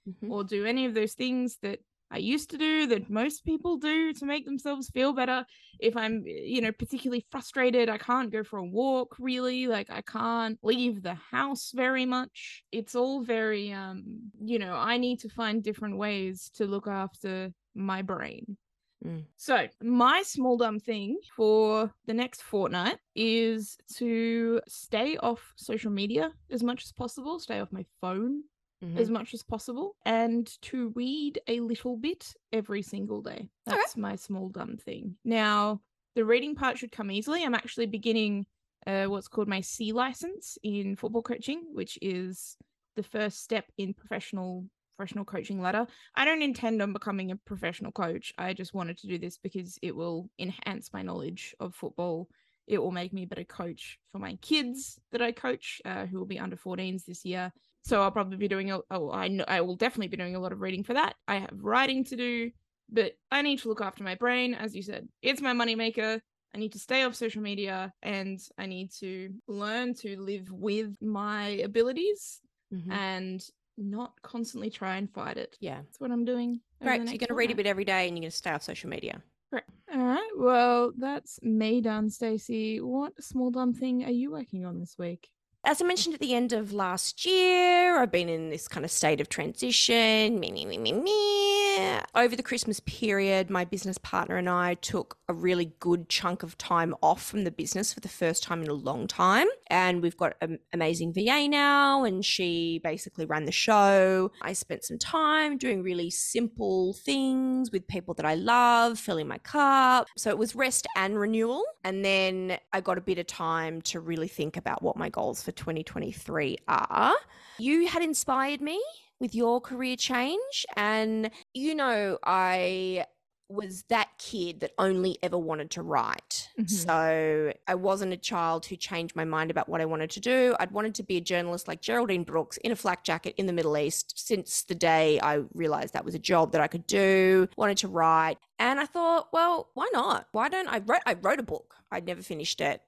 Mhm. 0.08 0.30
or 0.30 0.44
do 0.44 0.64
any 0.64 0.86
of 0.86 0.94
those 0.94 1.14
things 1.14 1.58
that 1.62 1.80
I 2.10 2.18
used 2.18 2.50
to 2.50 2.58
do 2.58 2.86
that 2.86 3.08
most 3.10 3.44
people 3.44 3.76
do 3.76 4.12
to 4.14 4.24
make 4.26 4.44
themselves 4.44 4.88
feel 4.90 5.12
better. 5.12 5.44
If 5.78 5.96
I'm, 5.96 6.24
you 6.26 6.60
know, 6.60 6.72
particularly 6.72 7.24
frustrated, 7.30 7.88
I 7.88 7.98
can't 7.98 8.32
go 8.32 8.42
for 8.42 8.58
a 8.58 8.64
walk 8.64 9.16
really. 9.20 9.66
Like 9.68 9.90
I 9.90 10.00
can't 10.02 10.58
leave 10.62 11.02
the 11.02 11.14
house 11.14 11.70
very 11.72 12.06
much. 12.06 12.64
It's 12.72 12.94
all 12.96 13.22
very 13.22 13.72
um, 13.72 14.32
you 14.42 14.58
know, 14.58 14.74
I 14.74 14.96
need 14.96 15.20
to 15.20 15.28
find 15.28 15.62
different 15.62 15.98
ways 15.98 16.50
to 16.54 16.66
look 16.66 16.88
after 16.88 17.52
my 17.74 18.02
brain. 18.02 18.56
Mm. 19.04 19.24
So, 19.36 19.66
my 19.82 20.22
small 20.22 20.56
dumb 20.58 20.78
thing 20.78 21.18
for 21.34 21.92
the 22.06 22.12
next 22.14 22.42
fortnight 22.42 22.98
is 23.14 23.78
to 23.96 24.60
stay 24.68 25.16
off 25.18 25.54
social 25.56 25.90
media 25.90 26.32
as 26.50 26.62
much 26.62 26.84
as 26.84 26.92
possible, 26.92 27.38
stay 27.38 27.60
off 27.60 27.72
my 27.72 27.84
phone 28.00 28.44
Mhm. 28.82 28.98
as 28.98 29.10
much 29.10 29.32
as 29.34 29.42
possible, 29.42 29.96
and 30.04 30.46
to 30.62 30.88
read 30.90 31.38
a 31.46 31.60
little 31.60 31.96
bit 31.96 32.34
every 32.52 32.82
single 32.82 33.22
day. 33.22 33.48
Okay. 33.68 33.76
That's 33.76 33.96
my 33.96 34.16
small 34.16 34.48
dumb 34.50 34.76
thing. 34.76 35.16
Now, 35.24 35.82
the 36.14 36.24
reading 36.24 36.54
part 36.54 36.78
should 36.78 36.92
come 36.92 37.10
easily. 37.10 37.42
I'm 37.42 37.54
actually 37.54 37.86
beginning 37.86 38.46
uh, 38.86 39.04
what's 39.06 39.28
called 39.28 39.48
my 39.48 39.60
C 39.60 39.92
license 39.92 40.56
in 40.62 40.96
football 40.96 41.22
coaching, 41.22 41.66
which 41.74 41.98
is 42.00 42.56
the 42.96 43.02
first 43.02 43.40
step 43.42 43.70
in 43.76 43.92
professional 43.94 44.66
professional 45.00 45.24
coaching 45.24 45.62
ladder. 45.62 45.86
I 46.14 46.26
don't 46.26 46.42
intend 46.42 46.82
on 46.82 46.92
becoming 46.92 47.30
a 47.30 47.36
professional 47.36 47.90
coach. 47.90 48.34
I 48.36 48.52
just 48.52 48.74
wanted 48.74 48.98
to 48.98 49.06
do 49.06 49.18
this 49.18 49.38
because 49.38 49.78
it 49.80 49.96
will 49.96 50.28
enhance 50.38 50.92
my 50.92 51.00
knowledge 51.00 51.54
of 51.58 51.74
football. 51.74 52.28
It 52.66 52.76
will 52.82 52.90
make 52.90 53.14
me 53.14 53.22
a 53.22 53.26
better 53.26 53.44
coach 53.44 53.98
for 54.12 54.18
my 54.18 54.36
kids 54.42 55.00
that 55.12 55.22
I 55.22 55.32
coach, 55.32 55.80
uh, 55.86 56.04
who 56.04 56.18
will 56.18 56.26
be 56.26 56.38
under 56.38 56.54
14s 56.54 57.06
this 57.06 57.24
year. 57.24 57.50
So 57.82 58.02
I'll 58.02 58.10
probably 58.10 58.36
be 58.36 58.46
doing. 58.46 58.70
A, 58.70 58.80
oh, 58.90 59.10
I 59.10 59.28
know 59.28 59.44
I 59.48 59.62
will 59.62 59.74
definitely 59.74 60.08
be 60.08 60.18
doing 60.18 60.36
a 60.36 60.38
lot 60.38 60.52
of 60.52 60.60
reading 60.60 60.84
for 60.84 60.92
that. 60.92 61.14
I 61.26 61.36
have 61.36 61.58
writing 61.62 62.04
to 62.04 62.16
do, 62.16 62.50
but 62.90 63.12
I 63.30 63.40
need 63.40 63.60
to 63.60 63.68
look 63.68 63.80
after 63.80 64.04
my 64.04 64.16
brain, 64.16 64.52
as 64.52 64.76
you 64.76 64.82
said. 64.82 65.08
It's 65.22 65.40
my 65.40 65.54
moneymaker. 65.54 66.20
I 66.54 66.58
need 66.58 66.72
to 66.72 66.78
stay 66.78 67.04
off 67.04 67.14
social 67.14 67.40
media, 67.40 67.94
and 68.02 68.38
I 68.58 68.66
need 68.66 68.90
to 68.98 69.30
learn 69.48 69.94
to 69.94 70.20
live 70.20 70.52
with 70.52 70.94
my 71.00 71.46
abilities 71.64 72.40
Mhm. 72.70 72.92
and 72.92 73.50
not 73.80 74.20
constantly 74.22 74.70
try 74.70 74.96
and 74.96 75.10
fight 75.10 75.36
it. 75.36 75.56
Yeah. 75.60 75.76
That's 75.82 76.00
what 76.00 76.10
I'm 76.10 76.24
doing. 76.24 76.60
Great. 76.82 77.02
So 77.02 77.10
you're 77.10 77.18
going 77.18 77.28
to 77.28 77.34
read 77.34 77.50
a 77.50 77.54
bit 77.54 77.66
every 77.66 77.84
day 77.84 78.06
and 78.06 78.16
you're 78.16 78.22
going 78.22 78.30
to 78.30 78.36
stay 78.36 78.50
off 78.50 78.62
social 78.62 78.90
media. 78.90 79.22
All 79.52 79.98
right. 79.98 80.30
Well, 80.36 80.92
that's 80.96 81.42
me 81.42 81.80
done, 81.80 82.08
Stacey. 82.10 82.80
What 82.80 83.22
small 83.22 83.50
dumb 83.50 83.74
thing 83.74 84.04
are 84.04 84.10
you 84.10 84.30
working 84.30 84.64
on 84.64 84.78
this 84.78 84.96
week? 84.98 85.28
As 85.62 85.82
I 85.82 85.84
mentioned 85.84 86.14
at 86.14 86.20
the 86.20 86.34
end 86.34 86.54
of 86.54 86.72
last 86.72 87.26
year, 87.26 87.98
I've 87.98 88.10
been 88.10 88.30
in 88.30 88.48
this 88.48 88.66
kind 88.66 88.82
of 88.82 88.90
state 88.90 89.20
of 89.20 89.28
transition. 89.28 90.40
Me, 90.40 90.50
me, 90.50 90.64
me, 90.64 90.78
me, 90.78 90.92
me. 90.92 92.00
Over 92.14 92.34
the 92.34 92.42
Christmas 92.42 92.80
period, 92.80 93.50
my 93.50 93.66
business 93.66 93.98
partner 93.98 94.36
and 94.36 94.48
I 94.48 94.74
took 94.74 95.18
a 95.28 95.34
really 95.34 95.72
good 95.78 96.08
chunk 96.08 96.42
of 96.42 96.56
time 96.56 96.94
off 97.02 97.22
from 97.22 97.44
the 97.44 97.50
business 97.50 97.92
for 97.92 98.00
the 98.00 98.08
first 98.08 98.42
time 98.42 98.62
in 98.62 98.68
a 98.68 98.74
long 98.74 99.06
time. 99.06 99.46
And 99.68 100.02
we've 100.02 100.16
got 100.16 100.34
an 100.40 100.58
amazing 100.72 101.12
VA 101.12 101.46
now, 101.46 102.04
and 102.04 102.24
she 102.24 102.80
basically 102.82 103.26
ran 103.26 103.44
the 103.44 103.52
show. 103.52 104.32
I 104.40 104.54
spent 104.54 104.84
some 104.84 104.98
time 104.98 105.58
doing 105.58 105.82
really 105.82 106.10
simple 106.10 106.94
things 106.94 107.70
with 107.70 107.86
people 107.86 108.14
that 108.14 108.26
I 108.26 108.34
love, 108.34 108.98
filling 108.98 109.28
my 109.28 109.38
cup. 109.38 110.08
So 110.16 110.30
it 110.30 110.38
was 110.38 110.56
rest 110.56 110.86
and 110.96 111.18
renewal. 111.18 111.62
And 111.84 112.04
then 112.04 112.58
I 112.72 112.80
got 112.80 112.98
a 112.98 113.02
bit 113.02 113.18
of 113.18 113.26
time 113.26 113.82
to 113.82 114.00
really 114.00 114.28
think 114.28 114.56
about 114.56 114.82
what 114.82 114.96
my 114.96 115.10
goals 115.10 115.42
for 115.42 115.49
2023 115.52 116.58
are. 116.68 117.16
You 117.58 117.86
had 117.86 118.02
inspired 118.02 118.60
me 118.60 118.82
with 119.20 119.34
your 119.34 119.60
career 119.60 119.96
change. 119.96 120.64
And, 120.76 121.30
you 121.54 121.74
know, 121.74 122.18
I 122.24 123.06
was 123.50 123.82
that 123.88 124.08
kid 124.16 124.60
that 124.60 124.70
only 124.78 125.18
ever 125.24 125.36
wanted 125.36 125.72
to 125.72 125.82
write. 125.82 126.48
Mhm. 126.56 126.70
So 126.70 127.52
I 127.66 127.74
wasn't 127.74 128.12
a 128.12 128.16
child 128.16 128.64
who 128.66 128.76
changed 128.76 129.16
my 129.16 129.24
mind 129.24 129.50
about 129.50 129.68
what 129.68 129.80
I 129.80 129.86
wanted 129.86 130.08
to 130.10 130.20
do. 130.20 130.54
I'd 130.60 130.70
wanted 130.70 130.94
to 130.94 131.02
be 131.02 131.16
a 131.16 131.20
journalist 131.20 131.66
like 131.66 131.80
Geraldine 131.82 132.22
Brooks 132.22 132.58
in 132.58 132.70
a 132.70 132.76
flak 132.76 133.02
jacket 133.02 133.34
in 133.38 133.46
the 133.46 133.52
Middle 133.52 133.76
East 133.76 134.12
since 134.16 134.62
the 134.62 134.76
day 134.76 135.18
I 135.20 135.42
realized 135.52 135.94
that 135.94 136.04
was 136.04 136.14
a 136.14 136.18
job 136.20 136.52
that 136.52 136.60
I 136.60 136.68
could 136.68 136.86
do. 136.86 137.48
Wanted 137.56 137.78
to 137.78 137.88
write. 137.88 138.38
And 138.60 138.78
I 138.78 138.86
thought, 138.86 139.32
well, 139.32 139.70
why 139.74 139.88
not? 139.92 140.28
Why 140.30 140.48
don't 140.48 140.68
I 140.68 140.78
wrote 140.78 141.02
I 141.04 141.14
wrote 141.14 141.40
a 141.40 141.42
book. 141.42 141.74
I'd 141.90 142.06
never 142.06 142.22
finished 142.22 142.60
it. 142.60 142.82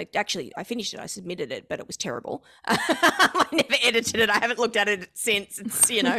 Like 0.00 0.16
actually 0.16 0.50
I 0.56 0.64
finished 0.64 0.94
it. 0.94 1.00
I 1.00 1.04
submitted 1.04 1.52
it, 1.52 1.68
but 1.68 1.78
it 1.78 1.86
was 1.86 1.98
terrible. 1.98 2.42
I 2.66 3.44
never 3.52 3.74
edited 3.84 4.18
it. 4.18 4.30
I 4.30 4.38
haven't 4.38 4.58
looked 4.58 4.78
at 4.78 4.88
it 4.88 5.10
since. 5.12 5.58
It's, 5.58 5.90
you 5.90 6.02
know, 6.02 6.18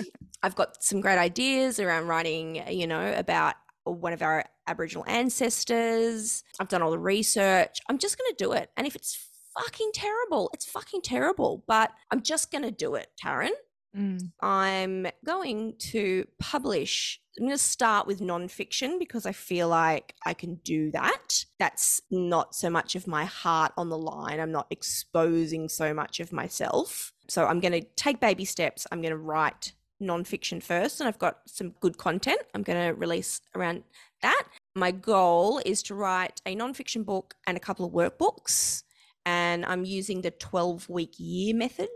I've 0.44 0.54
got 0.54 0.84
some 0.84 1.00
great 1.00 1.18
ideas 1.18 1.80
around 1.80 2.06
writing, 2.06 2.62
you 2.70 2.86
know, 2.86 3.12
about 3.16 3.56
one 3.82 4.12
of 4.12 4.22
our 4.22 4.44
Aboriginal 4.68 5.04
ancestors. 5.08 6.44
I've 6.60 6.68
done 6.68 6.82
all 6.82 6.92
the 6.92 7.00
research. 7.00 7.80
I'm 7.88 7.98
just 7.98 8.16
going 8.16 8.30
to 8.30 8.44
do 8.44 8.52
it. 8.52 8.70
And 8.76 8.86
if 8.86 8.94
it's 8.94 9.26
fucking 9.58 9.90
terrible, 9.92 10.48
it's 10.54 10.64
fucking 10.64 11.02
terrible, 11.02 11.64
but 11.66 11.90
I'm 12.12 12.22
just 12.22 12.52
going 12.52 12.62
to 12.62 12.70
do 12.70 12.94
it, 12.94 13.08
Taryn. 13.20 13.50
Mm. 13.96 14.30
I'm 14.40 15.06
going 15.24 15.74
to 15.78 16.26
publish. 16.38 17.20
I'm 17.38 17.46
going 17.46 17.56
to 17.56 17.62
start 17.62 18.06
with 18.06 18.20
nonfiction 18.20 18.98
because 18.98 19.26
I 19.26 19.32
feel 19.32 19.68
like 19.68 20.14
I 20.24 20.34
can 20.34 20.56
do 20.56 20.90
that. 20.92 21.44
That's 21.58 22.00
not 22.10 22.54
so 22.54 22.70
much 22.70 22.94
of 22.94 23.06
my 23.06 23.24
heart 23.24 23.72
on 23.76 23.88
the 23.88 23.98
line. 23.98 24.40
I'm 24.40 24.52
not 24.52 24.66
exposing 24.70 25.68
so 25.68 25.94
much 25.94 26.20
of 26.20 26.32
myself. 26.32 27.12
So 27.28 27.46
I'm 27.46 27.60
going 27.60 27.72
to 27.72 27.86
take 27.96 28.20
baby 28.20 28.44
steps. 28.44 28.86
I'm 28.90 29.00
going 29.00 29.12
to 29.12 29.18
write 29.18 29.72
nonfiction 30.02 30.62
first, 30.62 31.00
and 31.00 31.08
I've 31.08 31.18
got 31.18 31.38
some 31.46 31.70
good 31.80 31.96
content 31.96 32.40
I'm 32.54 32.62
going 32.62 32.88
to 32.88 32.94
release 32.94 33.40
around 33.54 33.82
that. 34.22 34.44
My 34.74 34.90
goal 34.90 35.60
is 35.64 35.82
to 35.84 35.94
write 35.94 36.40
a 36.44 36.54
nonfiction 36.54 37.04
book 37.04 37.34
and 37.46 37.56
a 37.56 37.60
couple 37.60 37.86
of 37.86 37.92
workbooks, 37.92 38.82
and 39.24 39.64
I'm 39.64 39.84
using 39.84 40.20
the 40.20 40.30
12 40.30 40.88
week 40.88 41.14
year 41.16 41.54
method. 41.54 41.88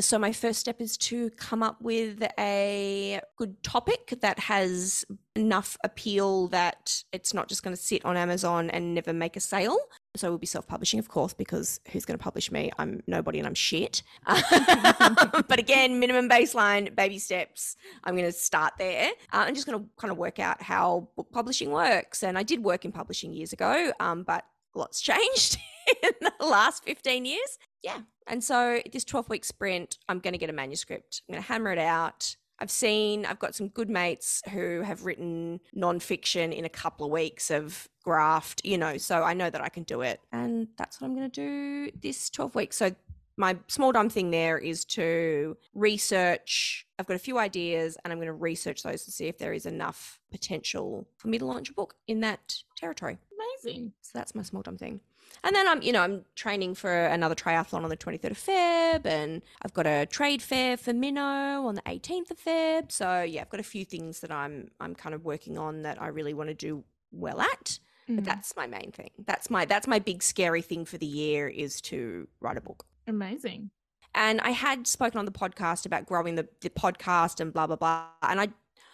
So, 0.00 0.18
my 0.18 0.32
first 0.32 0.60
step 0.60 0.80
is 0.80 0.96
to 0.98 1.30
come 1.30 1.62
up 1.62 1.80
with 1.80 2.22
a 2.38 3.20
good 3.36 3.62
topic 3.62 4.14
that 4.20 4.38
has 4.38 5.04
enough 5.34 5.76
appeal 5.84 6.48
that 6.48 7.02
it's 7.12 7.32
not 7.32 7.48
just 7.48 7.62
going 7.62 7.74
to 7.74 7.82
sit 7.82 8.04
on 8.04 8.16
Amazon 8.16 8.68
and 8.70 8.94
never 8.94 9.12
make 9.12 9.36
a 9.36 9.40
sale. 9.40 9.78
So, 10.16 10.28
we'll 10.28 10.38
be 10.38 10.46
self 10.46 10.66
publishing, 10.66 10.98
of 10.98 11.08
course, 11.08 11.32
because 11.32 11.80
who's 11.90 12.04
going 12.04 12.18
to 12.18 12.22
publish 12.22 12.50
me? 12.50 12.70
I'm 12.78 13.02
nobody 13.06 13.38
and 13.38 13.46
I'm 13.46 13.54
shit. 13.54 14.02
but 14.26 15.58
again, 15.58 15.98
minimum 15.98 16.28
baseline, 16.28 16.94
baby 16.94 17.18
steps. 17.18 17.76
I'm 18.04 18.14
going 18.14 18.26
to 18.26 18.32
start 18.32 18.74
there. 18.78 19.10
Uh, 19.32 19.44
I'm 19.46 19.54
just 19.54 19.66
going 19.66 19.78
to 19.78 19.88
kind 19.98 20.10
of 20.10 20.18
work 20.18 20.38
out 20.38 20.62
how 20.62 21.08
book 21.16 21.30
publishing 21.32 21.70
works. 21.70 22.22
And 22.22 22.38
I 22.38 22.42
did 22.42 22.64
work 22.64 22.84
in 22.84 22.92
publishing 22.92 23.32
years 23.32 23.52
ago, 23.52 23.92
um, 24.00 24.22
but 24.22 24.44
lots 24.74 25.00
changed 25.02 25.58
in 26.02 26.10
the 26.20 26.46
last 26.46 26.84
15 26.84 27.24
years. 27.24 27.58
Yeah. 27.82 27.98
And 28.26 28.42
so 28.42 28.80
this 28.92 29.04
12 29.04 29.28
week 29.28 29.44
sprint, 29.44 29.98
I'm 30.08 30.18
going 30.18 30.32
to 30.32 30.38
get 30.38 30.50
a 30.50 30.52
manuscript. 30.52 31.22
I'm 31.28 31.34
going 31.34 31.42
to 31.42 31.48
hammer 31.48 31.72
it 31.72 31.78
out. 31.78 32.36
I've 32.58 32.70
seen, 32.70 33.26
I've 33.26 33.40
got 33.40 33.56
some 33.56 33.68
good 33.68 33.90
mates 33.90 34.40
who 34.50 34.82
have 34.82 35.04
written 35.04 35.58
nonfiction 35.76 36.56
in 36.56 36.64
a 36.64 36.68
couple 36.68 37.04
of 37.04 37.10
weeks 37.10 37.50
of 37.50 37.88
graft, 38.04 38.64
you 38.64 38.78
know, 38.78 38.98
so 38.98 39.22
I 39.22 39.34
know 39.34 39.50
that 39.50 39.60
I 39.60 39.68
can 39.68 39.82
do 39.82 40.02
it. 40.02 40.20
And 40.32 40.68
that's 40.78 41.00
what 41.00 41.08
I'm 41.08 41.16
going 41.16 41.28
to 41.28 41.40
do 41.40 41.90
this 42.00 42.30
12 42.30 42.54
weeks. 42.54 42.76
So 42.76 42.94
my 43.36 43.56
small 43.66 43.90
dumb 43.90 44.08
thing 44.08 44.30
there 44.30 44.58
is 44.58 44.84
to 44.84 45.56
research. 45.74 46.86
I've 46.98 47.06
got 47.06 47.14
a 47.14 47.18
few 47.18 47.38
ideas 47.38 47.96
and 48.04 48.12
I'm 48.12 48.18
going 48.18 48.26
to 48.26 48.32
research 48.32 48.84
those 48.84 49.04
to 49.06 49.10
see 49.10 49.26
if 49.26 49.38
there 49.38 49.52
is 49.52 49.66
enough 49.66 50.20
potential 50.30 51.08
for 51.16 51.28
me 51.28 51.38
to 51.38 51.46
launch 51.46 51.70
a 51.70 51.72
book 51.72 51.94
in 52.06 52.20
that 52.20 52.54
territory. 52.76 53.18
Amazing. 53.64 53.92
So 54.02 54.10
that's 54.14 54.34
my 54.34 54.42
small 54.42 54.62
dumb 54.62 54.76
thing. 54.76 55.00
And 55.44 55.56
then 55.56 55.66
I'm, 55.66 55.82
you 55.82 55.92
know, 55.92 56.02
I'm 56.02 56.24
training 56.36 56.74
for 56.76 56.92
another 57.06 57.34
triathlon 57.34 57.82
on 57.82 57.88
the 57.90 57.96
23rd 57.96 58.30
of 58.30 58.38
Feb, 58.38 59.06
and 59.06 59.42
I've 59.62 59.74
got 59.74 59.86
a 59.86 60.06
trade 60.06 60.40
fair 60.40 60.76
for 60.76 60.92
Minnow 60.92 61.66
on 61.66 61.74
the 61.74 61.82
18th 61.82 62.30
of 62.30 62.38
Feb. 62.38 62.92
So 62.92 63.22
yeah, 63.22 63.40
I've 63.40 63.50
got 63.50 63.58
a 63.60 63.64
few 63.64 63.84
things 63.84 64.20
that 64.20 64.30
I'm 64.30 64.70
I'm 64.80 64.94
kind 64.94 65.14
of 65.14 65.24
working 65.24 65.58
on 65.58 65.82
that 65.82 66.00
I 66.00 66.08
really 66.08 66.34
want 66.34 66.48
to 66.48 66.54
do 66.54 66.84
well 67.10 67.40
at. 67.40 67.78
But 68.08 68.16
Mhm. 68.16 68.24
that's 68.24 68.56
my 68.56 68.66
main 68.66 68.90
thing. 68.92 69.10
That's 69.26 69.48
my 69.50 69.64
that's 69.64 69.86
my 69.86 69.98
big 69.98 70.22
scary 70.22 70.62
thing 70.62 70.84
for 70.84 70.98
the 70.98 71.06
year 71.06 71.48
is 71.48 71.80
to 71.82 72.28
write 72.40 72.56
a 72.56 72.60
book. 72.60 72.84
amazing. 73.08 73.70
And 74.14 74.40
I 74.42 74.50
had 74.50 74.86
spoken 74.86 75.18
on 75.18 75.24
the 75.24 75.32
podcast 75.32 75.86
about 75.86 76.04
growing 76.06 76.34
the, 76.34 76.46
the 76.60 76.68
podcast 76.70 77.40
and 77.40 77.52
blah 77.52 77.66
blah 77.66 77.76
blah. 77.76 78.06
And 78.22 78.40
I 78.40 78.48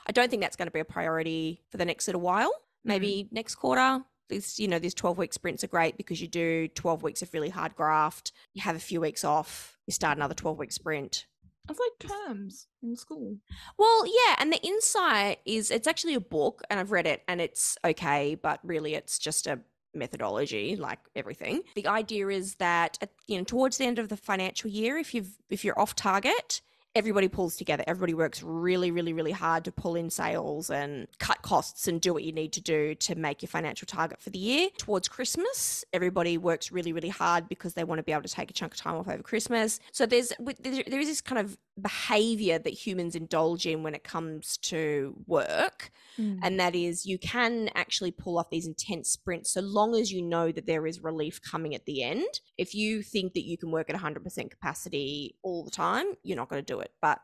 I 0.07 0.12
don't 0.12 0.31
think 0.31 0.41
that's 0.43 0.57
going 0.57 0.69
to 0.69 0.73
be 0.73 0.81
a 0.81 0.85
priority 0.87 1.62
for 1.71 1.77
the 1.77 1.85
next 1.85 2.07
little 2.09 2.23
while. 2.23 2.53
Maybe 2.85 3.29
next 3.31 3.57
quarter. 3.57 4.03
These, 4.29 4.59
you 4.59 4.69
know, 4.69 4.79
these 4.79 4.95
12 4.95 5.19
week 5.19 5.33
sprints 5.33 5.64
are 5.64 5.69
great 5.69 5.97
because 5.97 6.21
you 6.21 6.29
do 6.29 6.69
12 6.69 7.03
weeks 7.03 7.23
of 7.23 7.33
really 7.33 7.49
hard 7.49 7.75
graft. 7.75 8.33
You 8.55 8.62
have 8.62 8.77
a 8.77 8.81
few 8.81 9.01
weeks 9.01 9.25
off. 9.25 9.79
You 9.87 9.93
start 9.93 10.19
another 10.19 10.35
12 10.35 10.59
week 10.59 10.73
sprint. 10.73 11.27
It's 11.71 11.81
like 11.81 12.11
terms 12.11 12.67
in 12.83 12.97
school. 12.97 13.37
Well, 13.79 14.07
yeah, 14.07 14.37
and 14.38 14.53
the 14.53 14.62
insight 14.62 15.41
is 15.45 15.71
it's 15.71 15.87
actually 15.87 16.14
a 16.14 16.21
book, 16.21 16.62
and 16.71 16.81
I've 16.81 16.93
read 16.93 17.07
it, 17.07 17.23
and 17.29 17.41
it's 17.41 17.77
okay, 17.85 18.37
but 18.37 18.61
really 18.62 18.95
it's 18.95 19.19
just 19.19 19.47
a 19.47 19.61
methodology, 19.95 20.77
like 20.77 21.01
everything. 21.14 21.62
The 21.75 21.87
idea 21.87 22.29
is 22.29 22.55
that 22.57 22.99
at, 23.03 23.11
you 23.27 23.38
know 23.38 23.45
towards 23.45 23.79
the 23.79 23.85
end 23.85 23.99
of 23.99 24.09
the 24.09 24.17
financial 24.17 24.71
year, 24.71 24.97
if 24.97 25.14
you've 25.14 25.38
if 25.51 25.64
you're 25.64 25.79
off 25.79 25.95
target, 25.95 26.62
everybody 26.99 27.29
pulls 27.29 27.57
together. 27.57 27.85
Everybody 27.87 28.13
works 28.13 28.43
really, 28.43 28.91
really, 28.91 29.13
really 29.13 29.31
hard 29.31 29.65
to 29.67 29.73
pull 29.73 29.95
in 29.95 30.11
sales 30.11 30.69
and 30.69 31.07
cut 31.21 31.41
costs 31.43 31.87
and 31.87 32.01
do 32.01 32.13
what 32.13 32.25
you 32.25 32.33
need 32.33 32.53
to 32.55 32.61
do 32.61 32.97
to 32.97 33.15
make 33.15 33.41
your 33.41 33.49
financial 33.49 33.87
target 33.87 34.21
for 34.21 34.31
the 34.31 34.39
year. 34.39 34.69
Towards 34.77 35.07
Christmas, 35.07 35.85
everybody 35.93 36.37
works 36.37 36.73
really, 36.73 36.93
really 36.93 37.09
hard 37.09 37.49
because 37.49 37.75
they 37.75 37.85
want 37.85 38.01
to 38.01 38.03
be 38.03 38.11
able 38.11 38.23
to 38.23 38.29
take 38.29 38.51
a 38.51 38.53
chunk 38.53 38.75
of 38.75 38.81
time 38.81 38.97
off 38.97 39.07
over 39.07 39.23
Christmas. 39.23 39.79
So 39.93 40.07
there's 40.07 40.33
there 40.41 41.01
is 41.01 41.07
this 41.07 41.21
kind 41.21 41.39
of 41.39 41.57
behavior 41.79 42.59
that 42.59 42.73
humans 42.73 43.14
indulge 43.14 43.67
in 43.67 43.83
when 43.83 43.95
it 43.95 44.05
comes 44.05 44.57
to 44.59 45.17
work 45.27 45.91
Mm. 46.19 46.41
and 46.43 46.59
that 46.59 46.75
is 46.75 47.07
you 47.07 47.17
can 47.17 47.71
actually 47.77 48.11
pull 48.11 48.38
off 48.38 48.51
these 48.51 48.67
intense 48.67 49.09
sprints 49.09 49.53
so 49.53 49.61
long 49.61 49.95
as 49.95 50.12
you 50.12 50.21
know 50.21 50.51
that 50.51 50.67
there 50.67 50.85
is 50.87 51.01
relief 51.01 51.41
coming 51.41 51.75
at 51.77 51.87
the 51.87 52.03
end. 52.03 52.27
If 52.57 52.75
you 52.75 53.03
think 53.03 53.35
that 53.35 53.45
you 53.45 53.57
can 53.57 53.71
work 53.71 53.88
at 53.88 53.95
100% 53.95 54.51
capacity 54.51 55.37
all 55.43 55.64
the 55.64 55.71
time, 55.71 56.07
you're 56.25 56.37
not 56.37 56.49
going 56.49 56.64
to 56.64 56.73
do 56.73 56.81
it. 56.81 56.91
But 57.01 57.21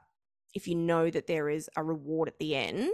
if 0.55 0.69
you 0.69 0.77
know 0.77 1.11
that 1.11 1.27
there 1.27 1.49
is 1.49 1.69
a 1.77 1.83
reward 1.83 2.29
at 2.29 2.39
the 2.39 2.55
end, 2.55 2.93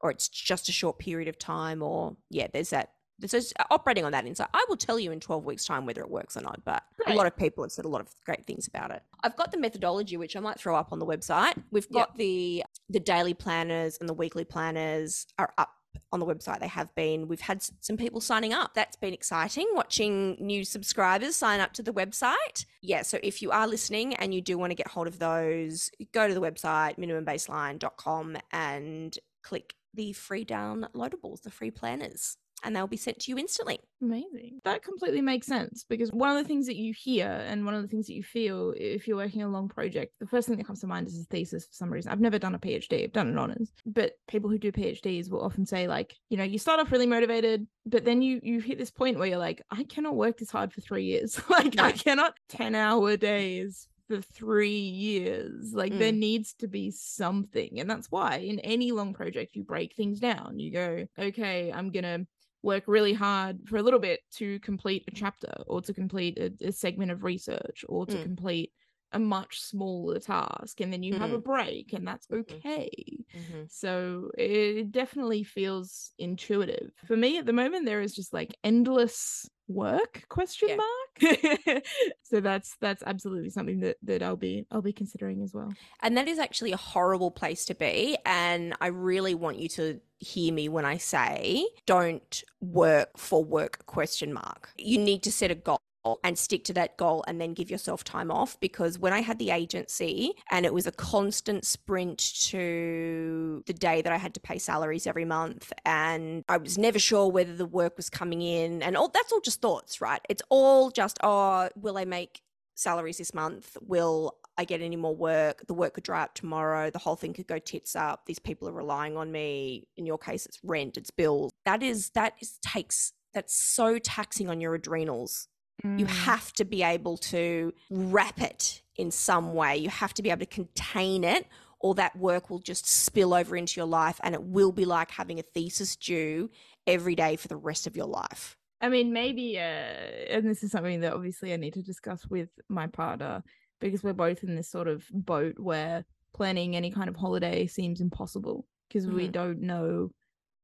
or 0.00 0.10
it's 0.10 0.28
just 0.28 0.70
a 0.70 0.72
short 0.72 0.98
period 0.98 1.28
of 1.28 1.38
time, 1.38 1.82
or 1.82 2.16
yeah, 2.30 2.46
there's 2.50 2.70
that. 2.70 2.92
There's 3.22 3.30
there's 3.32 3.52
uh, 3.58 3.64
operating 3.70 4.04
on 4.04 4.12
that 4.12 4.26
insight. 4.26 4.48
I 4.52 4.64
will 4.68 4.76
tell 4.76 4.98
you 4.98 5.12
in 5.12 5.20
12 5.20 5.44
weeks' 5.46 5.64
time 5.64 5.86
whether 5.86 6.00
it 6.02 6.10
works 6.10 6.36
or 6.36 6.42
not, 6.42 6.64
but 6.64 6.82
a 7.06 7.14
lot 7.14 7.26
of 7.26 7.36
people 7.36 7.64
have 7.64 7.72
said 7.72 7.84
a 7.84 7.88
lot 7.88 8.00
of 8.02 8.08
great 8.26 8.44
things 8.44 8.66
about 8.66 8.90
it. 8.90 9.02
I've 9.22 9.36
got 9.36 9.52
the 9.52 9.58
methodology, 9.58 10.16
which 10.16 10.36
I 10.36 10.40
might 10.40 10.58
throw 10.58 10.76
up 10.76 10.92
on 10.92 10.98
the 10.98 11.06
website. 11.06 11.54
We've 11.70 11.86
Yep. 11.90 11.92
got 11.92 12.16
the 12.16 12.64
the 12.90 13.00
daily 13.00 13.32
planners 13.34 13.96
and 14.00 14.08
the 14.08 14.14
weekly 14.14 14.44
planners 14.44 15.26
are 15.38 15.52
up 15.56 15.70
on 16.10 16.20
the 16.20 16.26
website. 16.26 16.60
They 16.60 16.68
have 16.68 16.94
been. 16.94 17.28
We've 17.28 17.40
had 17.40 17.62
some 17.80 17.96
people 17.96 18.20
signing 18.20 18.52
up. 18.52 18.74
That's 18.74 18.96
been 18.96 19.12
exciting. 19.14 19.66
Watching 19.74 20.36
new 20.40 20.64
subscribers 20.64 21.36
sign 21.36 21.60
up 21.60 21.72
to 21.74 21.82
the 21.82 21.92
website. 21.92 22.66
Yeah. 22.82 23.02
So 23.02 23.18
if 23.22 23.40
you 23.42 23.50
are 23.50 23.66
listening 23.66 24.14
and 24.14 24.34
you 24.34 24.40
do 24.40 24.58
want 24.58 24.70
to 24.70 24.74
get 24.74 24.88
hold 24.88 25.06
of 25.06 25.18
those, 25.18 25.90
go 26.12 26.26
to 26.28 26.34
the 26.34 26.40
website 26.40 26.98
minimumbaseline.com 26.98 28.36
and 28.52 29.18
click 29.42 29.74
the 29.94 30.12
free 30.12 30.44
downloadables, 30.44 31.42
the 31.42 31.50
free 31.50 31.70
planners, 31.70 32.36
and 32.62 32.74
they'll 32.74 32.86
be 32.86 32.96
sent 32.96 33.18
to 33.20 33.30
you 33.30 33.38
instantly. 33.38 33.80
Amazing. 34.00 34.60
That 34.64 34.82
completely 34.82 35.20
makes 35.20 35.46
sense 35.46 35.84
because 35.88 36.10
one 36.10 36.36
of 36.36 36.42
the 36.42 36.48
things 36.48 36.66
that 36.66 36.76
you 36.76 36.92
hear 36.92 37.28
and 37.28 37.64
one 37.64 37.74
of 37.74 37.82
the 37.82 37.88
things 37.88 38.06
that 38.06 38.14
you 38.14 38.22
feel 38.22 38.74
if 38.76 39.06
you're 39.06 39.16
working 39.16 39.42
a 39.42 39.48
long 39.48 39.68
project, 39.68 40.14
the 40.20 40.26
first 40.26 40.48
thing 40.48 40.56
that 40.58 40.66
comes 40.66 40.80
to 40.80 40.86
mind 40.86 41.06
is 41.06 41.20
a 41.20 41.24
thesis 41.24 41.66
for 41.66 41.74
some 41.74 41.92
reason. 41.92 42.10
I've 42.10 42.20
never 42.20 42.38
done 42.38 42.54
a 42.54 42.58
PhD, 42.58 43.04
I've 43.04 43.12
done 43.12 43.28
an 43.28 43.38
honors, 43.38 43.72
but 43.86 44.12
people 44.28 44.50
who 44.50 44.58
do 44.58 44.72
PhDs 44.72 45.30
will 45.30 45.44
often 45.44 45.66
say 45.66 45.86
like, 45.88 46.16
you 46.28 46.36
know, 46.36 46.44
you 46.44 46.58
start 46.58 46.80
off 46.80 46.92
really 46.92 47.06
motivated, 47.06 47.66
but 47.86 48.04
then 48.04 48.22
you 48.22 48.40
you 48.42 48.60
hit 48.60 48.78
this 48.78 48.90
point 48.90 49.18
where 49.18 49.28
you're 49.28 49.38
like, 49.38 49.62
I 49.70 49.84
cannot 49.84 50.16
work 50.16 50.38
this 50.38 50.50
hard 50.50 50.72
for 50.72 50.80
3 50.80 51.04
years. 51.04 51.40
like 51.48 51.78
I 51.78 51.92
cannot 51.92 52.34
10 52.48 52.74
hour 52.74 53.16
days 53.16 53.88
for 54.08 54.20
3 54.20 54.68
years. 54.68 55.72
Like 55.72 55.96
there 55.96 56.12
mm. 56.12 56.18
needs 56.18 56.54
to 56.54 56.68
be 56.68 56.90
something. 56.90 57.80
And 57.80 57.88
that's 57.88 58.10
why 58.10 58.36
in 58.36 58.58
any 58.60 58.92
long 58.92 59.14
project 59.14 59.54
you 59.54 59.64
break 59.64 59.94
things 59.94 60.20
down. 60.20 60.58
You 60.58 60.72
go, 60.72 61.06
okay, 61.18 61.72
I'm 61.72 61.90
going 61.90 62.04
to 62.04 62.26
work 62.62 62.84
really 62.86 63.12
hard 63.12 63.68
for 63.68 63.76
a 63.76 63.82
little 63.82 63.98
bit 64.00 64.20
to 64.32 64.60
complete 64.60 65.04
a 65.08 65.10
chapter 65.12 65.52
or 65.66 65.80
to 65.82 65.92
complete 65.94 66.38
a, 66.38 66.52
a 66.68 66.72
segment 66.72 67.10
of 67.10 67.24
research 67.24 67.84
or 67.88 68.06
to 68.06 68.18
Mm. 68.18 68.28
complete 68.28 68.72
a 69.12 69.18
much 69.18 69.60
smaller 69.60 70.18
task 70.18 70.80
and 70.80 70.92
then 70.92 71.02
you 71.02 71.14
have 71.14 71.32
a 71.32 71.38
break 71.38 71.92
and 71.92 72.06
that's 72.06 72.26
Mhm. 72.30 72.62
okay 72.72 72.90
Mm-hmm. 73.34 73.64
so 73.66 74.30
it 74.38 74.90
definitely 74.90 75.42
feels 75.42 76.12
intuitive 76.18 76.92
for 77.04 77.16
me 77.16 77.38
at 77.38 77.46
the 77.46 77.52
moment 77.52 77.84
there 77.86 78.00
is 78.00 78.14
just 78.14 78.32
like 78.32 78.56
endless 78.64 79.48
work 79.74 80.24
question 80.28 80.68
Yeah. 80.70 80.76
mark 80.76 81.82
so 82.22 82.40
that's 82.40 82.76
that's 82.80 83.02
absolutely 83.06 83.50
something 83.50 83.80
that 83.80 83.96
that 84.02 84.22
i'll 84.22 84.36
be 84.36 84.66
i'll 84.70 84.82
be 84.82 84.92
considering 84.92 85.42
as 85.42 85.52
well 85.54 85.72
And 86.02 86.16
that 86.16 86.28
is 86.28 86.38
actually 86.38 86.72
a 86.72 86.76
horrible 86.76 87.30
place 87.30 87.64
to 87.66 87.74
be. 87.74 88.16
And 88.26 88.74
I 88.80 88.88
really 88.88 89.34
want 89.34 89.58
you 89.58 89.68
to 89.70 90.00
hear 90.18 90.52
me 90.52 90.68
when 90.68 90.84
I 90.84 90.96
say 90.98 91.66
don't 91.86 92.42
work 92.60 93.10
for 93.16 93.44
work 93.44 93.84
question 93.86 94.32
mark. 94.32 94.70
You 94.78 94.98
need 94.98 95.22
to 95.24 95.32
set 95.32 95.50
a 95.50 95.54
goal 95.54 95.80
and 96.24 96.38
stick 96.38 96.64
to 96.64 96.72
that 96.74 96.96
goal 96.96 97.24
and 97.26 97.40
then 97.40 97.54
give 97.54 97.70
yourself 97.70 98.04
time 98.04 98.30
off 98.30 98.58
because 98.60 98.98
when 98.98 99.12
I 99.12 99.20
had 99.20 99.38
the 99.38 99.50
agency 99.50 100.32
and 100.50 100.66
it 100.66 100.74
was 100.74 100.86
a 100.86 100.92
constant 100.92 101.64
sprint 101.64 102.18
to 102.48 103.62
the 103.66 103.72
day 103.72 104.02
that 104.02 104.12
I 104.12 104.16
had 104.16 104.34
to 104.34 104.40
pay 104.40 104.58
salaries 104.58 105.06
every 105.06 105.24
month 105.24 105.72
and 105.84 106.44
I 106.48 106.56
was 106.56 106.78
never 106.78 106.98
sure 106.98 107.30
whether 107.30 107.54
the 107.54 107.66
work 107.66 107.96
was 107.96 108.10
coming 108.10 108.42
in 108.42 108.82
and 108.82 108.96
all 108.96 109.08
that's 109.08 109.32
all 109.32 109.40
just 109.40 109.60
thoughts, 109.60 110.00
right? 110.00 110.20
It's 110.28 110.42
all 110.48 110.90
just 110.90 111.18
oh, 111.22 111.68
will 111.76 111.98
I 111.98 112.04
make 112.04 112.42
salaries 112.74 113.18
this 113.18 113.34
month? 113.34 113.76
Will 113.80 114.36
I 114.58 114.64
get 114.64 114.82
any 114.82 114.96
more 114.96 115.14
work? 115.14 115.64
The 115.66 115.74
work 115.74 115.94
could 115.94 116.04
dry 116.04 116.22
up 116.22 116.34
tomorrow. 116.34 116.90
The 116.90 116.98
whole 116.98 117.16
thing 117.16 117.32
could 117.32 117.46
go 117.46 117.58
tits 117.58 117.96
up. 117.96 118.26
These 118.26 118.38
people 118.38 118.68
are 118.68 118.72
relying 118.72 119.16
on 119.16 119.32
me. 119.32 119.88
In 119.96 120.04
your 120.04 120.18
case, 120.18 120.46
it's 120.46 120.58
rent, 120.62 120.96
it's 120.96 121.10
bills. 121.10 121.52
That 121.64 121.82
is 121.82 122.10
that 122.10 122.34
is 122.40 122.58
takes 122.60 123.12
that's 123.32 123.54
so 123.54 123.98
taxing 123.98 124.50
on 124.50 124.60
your 124.60 124.74
adrenals. 124.74 125.48
You 125.84 126.06
Mm. 126.06 126.24
have 126.24 126.52
to 126.54 126.64
be 126.64 126.82
able 126.82 127.16
to 127.18 127.72
wrap 127.90 128.40
it 128.40 128.82
in 128.96 129.10
some 129.10 129.54
way. 129.54 129.76
You 129.76 129.88
have 129.90 130.14
to 130.14 130.22
be 130.22 130.30
able 130.30 130.40
to 130.40 130.46
contain 130.46 131.24
it, 131.24 131.46
or 131.80 131.94
that 131.96 132.14
work 132.16 132.48
will 132.50 132.60
just 132.60 132.86
spill 132.86 133.34
over 133.34 133.56
into 133.56 133.80
your 133.80 133.86
life 133.88 134.20
and 134.22 134.34
it 134.34 134.42
will 134.44 134.70
be 134.72 134.84
like 134.84 135.10
having 135.10 135.38
a 135.40 135.42
thesis 135.42 135.96
due 135.96 136.48
every 136.86 137.14
day 137.16 137.34
for 137.36 137.48
the 137.48 137.56
rest 137.56 137.86
of 137.86 137.96
your 137.96 138.06
life. 138.06 138.56
I 138.80 138.88
mean, 138.88 139.12
maybe, 139.12 139.58
uh, 139.58 139.62
and 139.62 140.46
this 140.46 140.62
is 140.62 140.70
something 140.70 141.00
that 141.00 141.12
obviously 141.12 141.52
I 141.52 141.56
need 141.56 141.74
to 141.74 141.82
discuss 141.82 142.26
with 142.26 142.50
my 142.68 142.86
partner 142.86 143.42
because 143.80 144.02
we're 144.04 144.12
both 144.12 144.44
in 144.44 144.54
this 144.54 144.68
sort 144.70 144.86
of 144.88 145.04
boat 145.10 145.58
where 145.58 146.04
planning 146.34 146.76
any 146.76 146.90
kind 146.90 147.08
of 147.08 147.16
holiday 147.16 147.66
seems 147.66 148.00
impossible 148.00 148.66
because 148.88 149.06
we 149.08 149.26
Mhm. 149.28 149.32
don't 149.32 149.60
know 149.60 150.10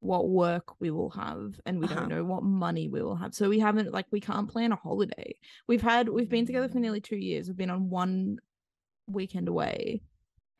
what 0.01 0.29
work 0.29 0.79
we 0.79 0.91
will 0.91 1.09
have 1.09 1.59
and 1.65 1.79
we 1.79 1.85
Uh-huh. 1.85 1.95
don't 1.95 2.09
know 2.09 2.23
what 2.23 2.43
money 2.43 2.87
we 2.87 3.01
will 3.01 3.15
have. 3.15 3.33
So 3.33 3.49
we 3.49 3.59
haven't, 3.59 3.91
like, 3.93 4.05
we 4.11 4.21
can't 4.21 4.49
plan 4.49 4.71
a 4.71 4.75
holiday. 4.77 5.35
We've 5.67 5.81
had, 5.81 6.07
we've 6.09 6.29
been 6.29 6.45
together 6.45 6.69
for 6.69 6.79
nearly 6.79 7.01
two 7.01 7.17
years. 7.17 7.47
We've 7.47 7.57
been 7.57 7.69
on 7.69 7.89
one 7.89 8.37
weekend 9.07 9.47
away. 9.47 10.01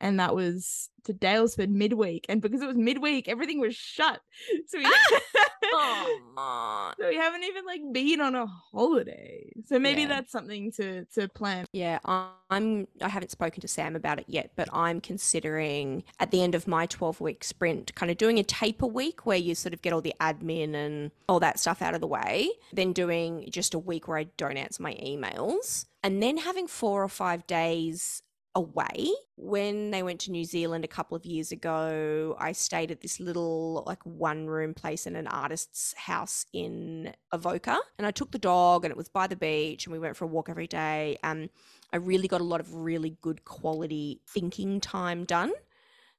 And 0.02 0.18
that 0.20 0.34
was 0.34 0.88
to 1.04 1.12
Daylesford 1.12 1.68
midweek. 1.68 2.26
And 2.28 2.40
because 2.40 2.62
it 2.62 2.66
was 2.66 2.76
midweek, 2.76 3.28
everything 3.28 3.60
was 3.60 3.74
shut. 3.76 4.20
So 4.68 4.78
we 4.78 4.84
Oh, 5.72 6.92
so 6.98 7.08
we 7.08 7.16
haven't 7.16 7.44
even 7.44 7.64
like 7.64 7.80
been 7.92 8.20
on 8.20 8.34
a 8.34 8.46
holiday. 8.46 9.52
So 9.66 9.78
maybe 9.78 10.02
Yeah. 10.02 10.08
that's 10.08 10.32
something 10.32 10.72
to 10.72 11.04
to 11.14 11.28
plan. 11.28 11.66
Yeah, 11.72 11.98
I'm. 12.04 12.86
I 13.00 13.08
haven't 13.08 13.30
spoken 13.30 13.60
to 13.60 13.68
Sam 13.68 13.94
about 13.96 14.18
it 14.18 14.24
yet, 14.28 14.52
but 14.56 14.68
I'm 14.72 15.00
considering 15.00 16.02
at 16.18 16.30
the 16.30 16.42
end 16.42 16.54
of 16.54 16.66
my 16.66 16.86
12 16.86 17.20
week 17.20 17.44
sprint, 17.44 17.94
kind 17.94 18.10
of 18.10 18.16
doing 18.18 18.38
a 18.38 18.42
taper 18.42 18.86
week 18.86 19.26
where 19.26 19.36
you 19.38 19.54
sort 19.54 19.72
of 19.74 19.82
get 19.82 19.92
all 19.92 20.00
the 20.00 20.14
admin 20.20 20.74
and 20.74 21.10
all 21.28 21.40
that 21.40 21.58
stuff 21.60 21.80
out 21.82 21.94
of 21.94 22.00
the 22.00 22.06
way, 22.06 22.50
then 22.72 22.92
doing 22.92 23.48
just 23.50 23.74
a 23.74 23.78
week 23.78 24.08
where 24.08 24.18
I 24.18 24.24
don't 24.36 24.56
answer 24.56 24.82
my 24.82 24.94
emails, 24.94 25.86
and 26.02 26.22
then 26.22 26.38
having 26.38 26.66
four 26.66 27.04
or 27.04 27.08
five 27.08 27.46
days 27.46 28.22
away. 28.54 29.10
When 29.36 29.90
they 29.90 30.02
went 30.02 30.20
to 30.20 30.30
New 30.30 30.44
Zealand 30.44 30.84
a 30.84 30.88
couple 30.88 31.16
of 31.16 31.24
years 31.24 31.52
ago, 31.52 32.36
I 32.38 32.52
stayed 32.52 32.90
at 32.90 33.00
this 33.00 33.20
little 33.20 33.84
like 33.86 34.04
one 34.04 34.46
room 34.46 34.74
place 34.74 35.06
in 35.06 35.16
an 35.16 35.26
artist's 35.26 35.94
house 35.94 36.46
in 36.52 37.14
Avoca, 37.32 37.78
and 37.98 38.06
I 38.06 38.10
took 38.10 38.32
the 38.32 38.38
dog, 38.38 38.84
and 38.84 38.90
it 38.90 38.96
was 38.96 39.08
by 39.08 39.26
the 39.26 39.36
beach, 39.36 39.86
and 39.86 39.92
we 39.92 39.98
went 39.98 40.16
for 40.16 40.24
a 40.24 40.28
walk 40.28 40.48
every 40.48 40.66
day. 40.66 41.18
And 41.22 41.48
I 41.92 41.96
really 41.96 42.28
got 42.28 42.40
a 42.40 42.44
lot 42.44 42.60
of 42.60 42.74
really 42.74 43.16
good 43.20 43.44
quality 43.44 44.20
thinking 44.26 44.80
time 44.80 45.24
done. 45.24 45.52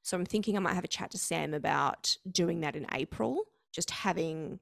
So 0.02 0.16
I'm 0.16 0.26
thinking 0.26 0.56
I 0.56 0.60
might 0.60 0.74
have 0.74 0.84
a 0.84 0.88
chat 0.88 1.12
to 1.12 1.18
Sam 1.18 1.54
about 1.54 2.16
doing 2.30 2.60
that 2.60 2.74
in 2.74 2.86
April, 2.92 3.44
just 3.70 3.90
having 3.90 4.58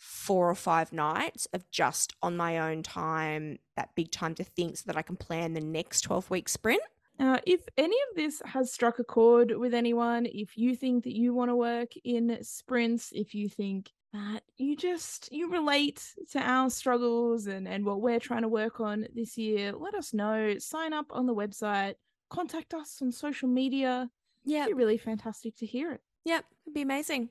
four 0.00 0.48
or 0.48 0.54
five 0.54 0.94
nights 0.94 1.46
of 1.52 1.70
just 1.70 2.14
on 2.22 2.34
my 2.34 2.58
own 2.58 2.82
time, 2.82 3.58
that 3.76 3.94
big 3.94 4.10
time 4.10 4.34
to 4.34 4.42
think 4.42 4.78
so 4.78 4.84
that 4.86 4.96
I 4.96 5.02
can 5.02 5.16
plan 5.16 5.52
the 5.52 5.60
next 5.60 6.00
12 6.02 6.30
week 6.30 6.48
sprint. 6.48 6.80
Uh, 7.20 7.38
if 7.46 7.60
any 7.76 7.96
of 8.10 8.16
this 8.16 8.40
has 8.46 8.72
struck 8.72 8.98
a 8.98 9.04
chord 9.04 9.52
with 9.56 9.74
anyone, 9.74 10.26
if 10.26 10.56
you 10.56 10.74
think 10.74 11.04
that 11.04 11.14
you 11.14 11.34
want 11.34 11.50
to 11.50 11.56
work 11.56 11.90
in 12.02 12.38
sprints, 12.42 13.12
if 13.14 13.34
you 13.34 13.48
think 13.48 13.90
that 14.12 14.42
you 14.56 14.74
just 14.74 15.30
you 15.30 15.50
relate 15.52 16.02
to 16.30 16.40
our 16.40 16.70
struggles 16.70 17.46
and 17.46 17.68
and 17.68 17.84
what 17.84 18.00
we're 18.00 18.18
trying 18.18 18.42
to 18.42 18.48
work 18.48 18.80
on 18.80 19.06
this 19.14 19.36
year, 19.36 19.72
let 19.72 19.94
us 19.94 20.14
know. 20.14 20.56
Sign 20.58 20.92
up 20.92 21.06
on 21.10 21.26
the 21.26 21.34
website, 21.34 21.94
contact 22.30 22.72
us 22.72 22.98
on 23.02 23.12
social 23.12 23.48
media. 23.48 24.08
Yeah. 24.44 24.64
It'd 24.64 24.76
be 24.76 24.82
really 24.82 24.96
fantastic 24.98 25.56
to 25.56 25.66
hear 25.66 25.92
it. 25.92 26.00
Yep. 26.24 26.44
It'd 26.66 26.74
be 26.74 26.80
amazing. 26.82 27.28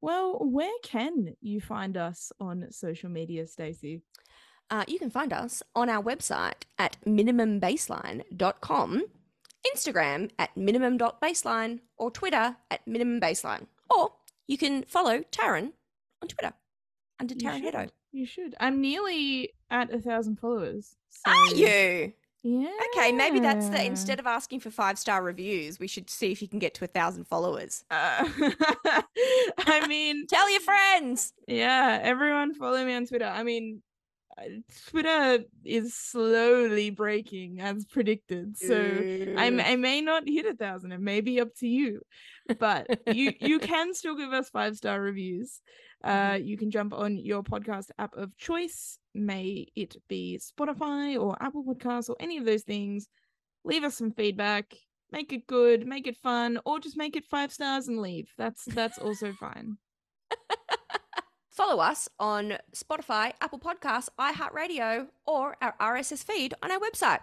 Well, 0.00 0.38
where 0.40 0.78
can 0.82 1.34
you 1.40 1.60
find 1.60 1.96
us 1.96 2.32
on 2.40 2.66
social 2.70 3.08
media, 3.08 3.46
Stacey? 3.46 4.02
Uh, 4.70 4.84
you 4.88 4.98
can 4.98 5.10
find 5.10 5.32
us 5.32 5.62
on 5.74 5.88
our 5.88 6.02
website 6.02 6.62
at 6.78 6.96
minimumbaseline.com, 7.06 9.02
Instagram 9.74 10.30
at 10.38 10.56
minimum.baseline, 10.56 11.80
or 11.96 12.10
Twitter 12.10 12.56
at 12.70 12.86
minimum 12.86 13.20
baseline. 13.20 13.66
Or 13.94 14.12
you 14.46 14.58
can 14.58 14.84
follow 14.84 15.20
Taryn 15.30 15.72
on 16.22 16.28
Twitter 16.28 16.52
under 17.20 17.34
Taryn 17.34 17.62
Hedo. 17.62 17.88
You 18.12 18.26
should. 18.26 18.54
I'm 18.60 18.80
nearly 18.80 19.50
at 19.70 19.92
a 19.92 19.98
thousand 20.00 20.38
followers. 20.38 20.96
So, 21.08 21.30
Are 21.30 21.46
you? 21.54 22.12
Yeah. 22.44 22.70
Okay, 22.96 23.12
maybe 23.12 23.38
that's 23.38 23.68
the 23.68 23.84
instead 23.86 24.18
of 24.18 24.26
asking 24.26 24.60
for 24.60 24.70
five 24.70 24.98
star 24.98 25.22
reviews, 25.22 25.78
we 25.78 25.86
should 25.86 26.10
see 26.10 26.32
if 26.32 26.42
you 26.42 26.48
can 26.48 26.58
get 26.58 26.74
to 26.74 26.84
a 26.84 26.88
thousand 26.88 27.28
followers. 27.28 27.84
Uh, 27.88 28.28
I 29.58 29.86
mean, 29.86 30.26
Tell 30.26 30.50
your 30.50 30.60
friends. 30.60 31.32
yeah, 31.46 32.00
everyone 32.02 32.54
follow 32.54 32.84
me 32.84 32.94
on 32.94 33.06
Twitter. 33.06 33.26
I 33.26 33.44
mean, 33.44 33.80
Twitter 34.88 35.44
is 35.64 35.94
slowly 35.94 36.90
breaking 36.90 37.60
as 37.60 37.84
predicted. 37.84 38.56
So 38.56 38.76
I 39.36 39.50
may 39.50 40.00
not 40.00 40.24
hit 40.26 40.46
a 40.46 40.54
thousand. 40.54 40.92
It 40.92 41.00
may 41.00 41.20
be 41.20 41.40
up 41.40 41.54
to 41.58 41.66
you, 41.66 42.00
but 42.58 42.86
you 43.06 43.32
you 43.40 43.58
can 43.58 43.94
still 43.94 44.16
give 44.16 44.32
us 44.32 44.50
five 44.50 44.76
star 44.76 45.00
reviews. 45.00 45.60
Uh, 46.02 46.38
you 46.42 46.56
can 46.56 46.70
jump 46.70 46.92
on 46.92 47.16
your 47.16 47.42
podcast 47.42 47.90
app 47.98 48.16
of 48.16 48.36
choice. 48.36 48.98
May 49.14 49.66
it 49.76 49.96
be 50.08 50.40
Spotify 50.40 51.20
or 51.20 51.40
Apple 51.40 51.64
Podcasts 51.64 52.08
or 52.08 52.16
any 52.18 52.38
of 52.38 52.44
those 52.44 52.62
things. 52.62 53.08
Leave 53.64 53.84
us 53.84 53.96
some 53.96 54.10
feedback. 54.10 54.74
Make 55.12 55.32
it 55.32 55.46
good. 55.46 55.86
Make 55.86 56.06
it 56.06 56.16
fun, 56.16 56.58
or 56.64 56.80
just 56.80 56.96
make 56.96 57.16
it 57.16 57.24
five 57.26 57.52
stars 57.52 57.86
and 57.86 58.00
leave. 58.00 58.28
That's 58.38 58.64
that's 58.64 58.98
also 58.98 59.32
fine. 59.32 59.76
Follow 61.52 61.82
us 61.82 62.08
on 62.18 62.54
Spotify, 62.74 63.32
Apple 63.42 63.58
Podcasts, 63.58 64.08
iHeartRadio, 64.18 65.08
or 65.26 65.56
our 65.60 65.74
RSS 65.78 66.24
feed 66.24 66.54
on 66.62 66.70
our 66.70 66.80
website. 66.80 67.20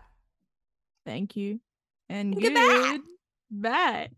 Thank 1.06 1.36
you, 1.36 1.60
and 2.10 2.36
Goodbye. 2.40 2.62
good. 2.62 3.02
Bye. 3.50 4.10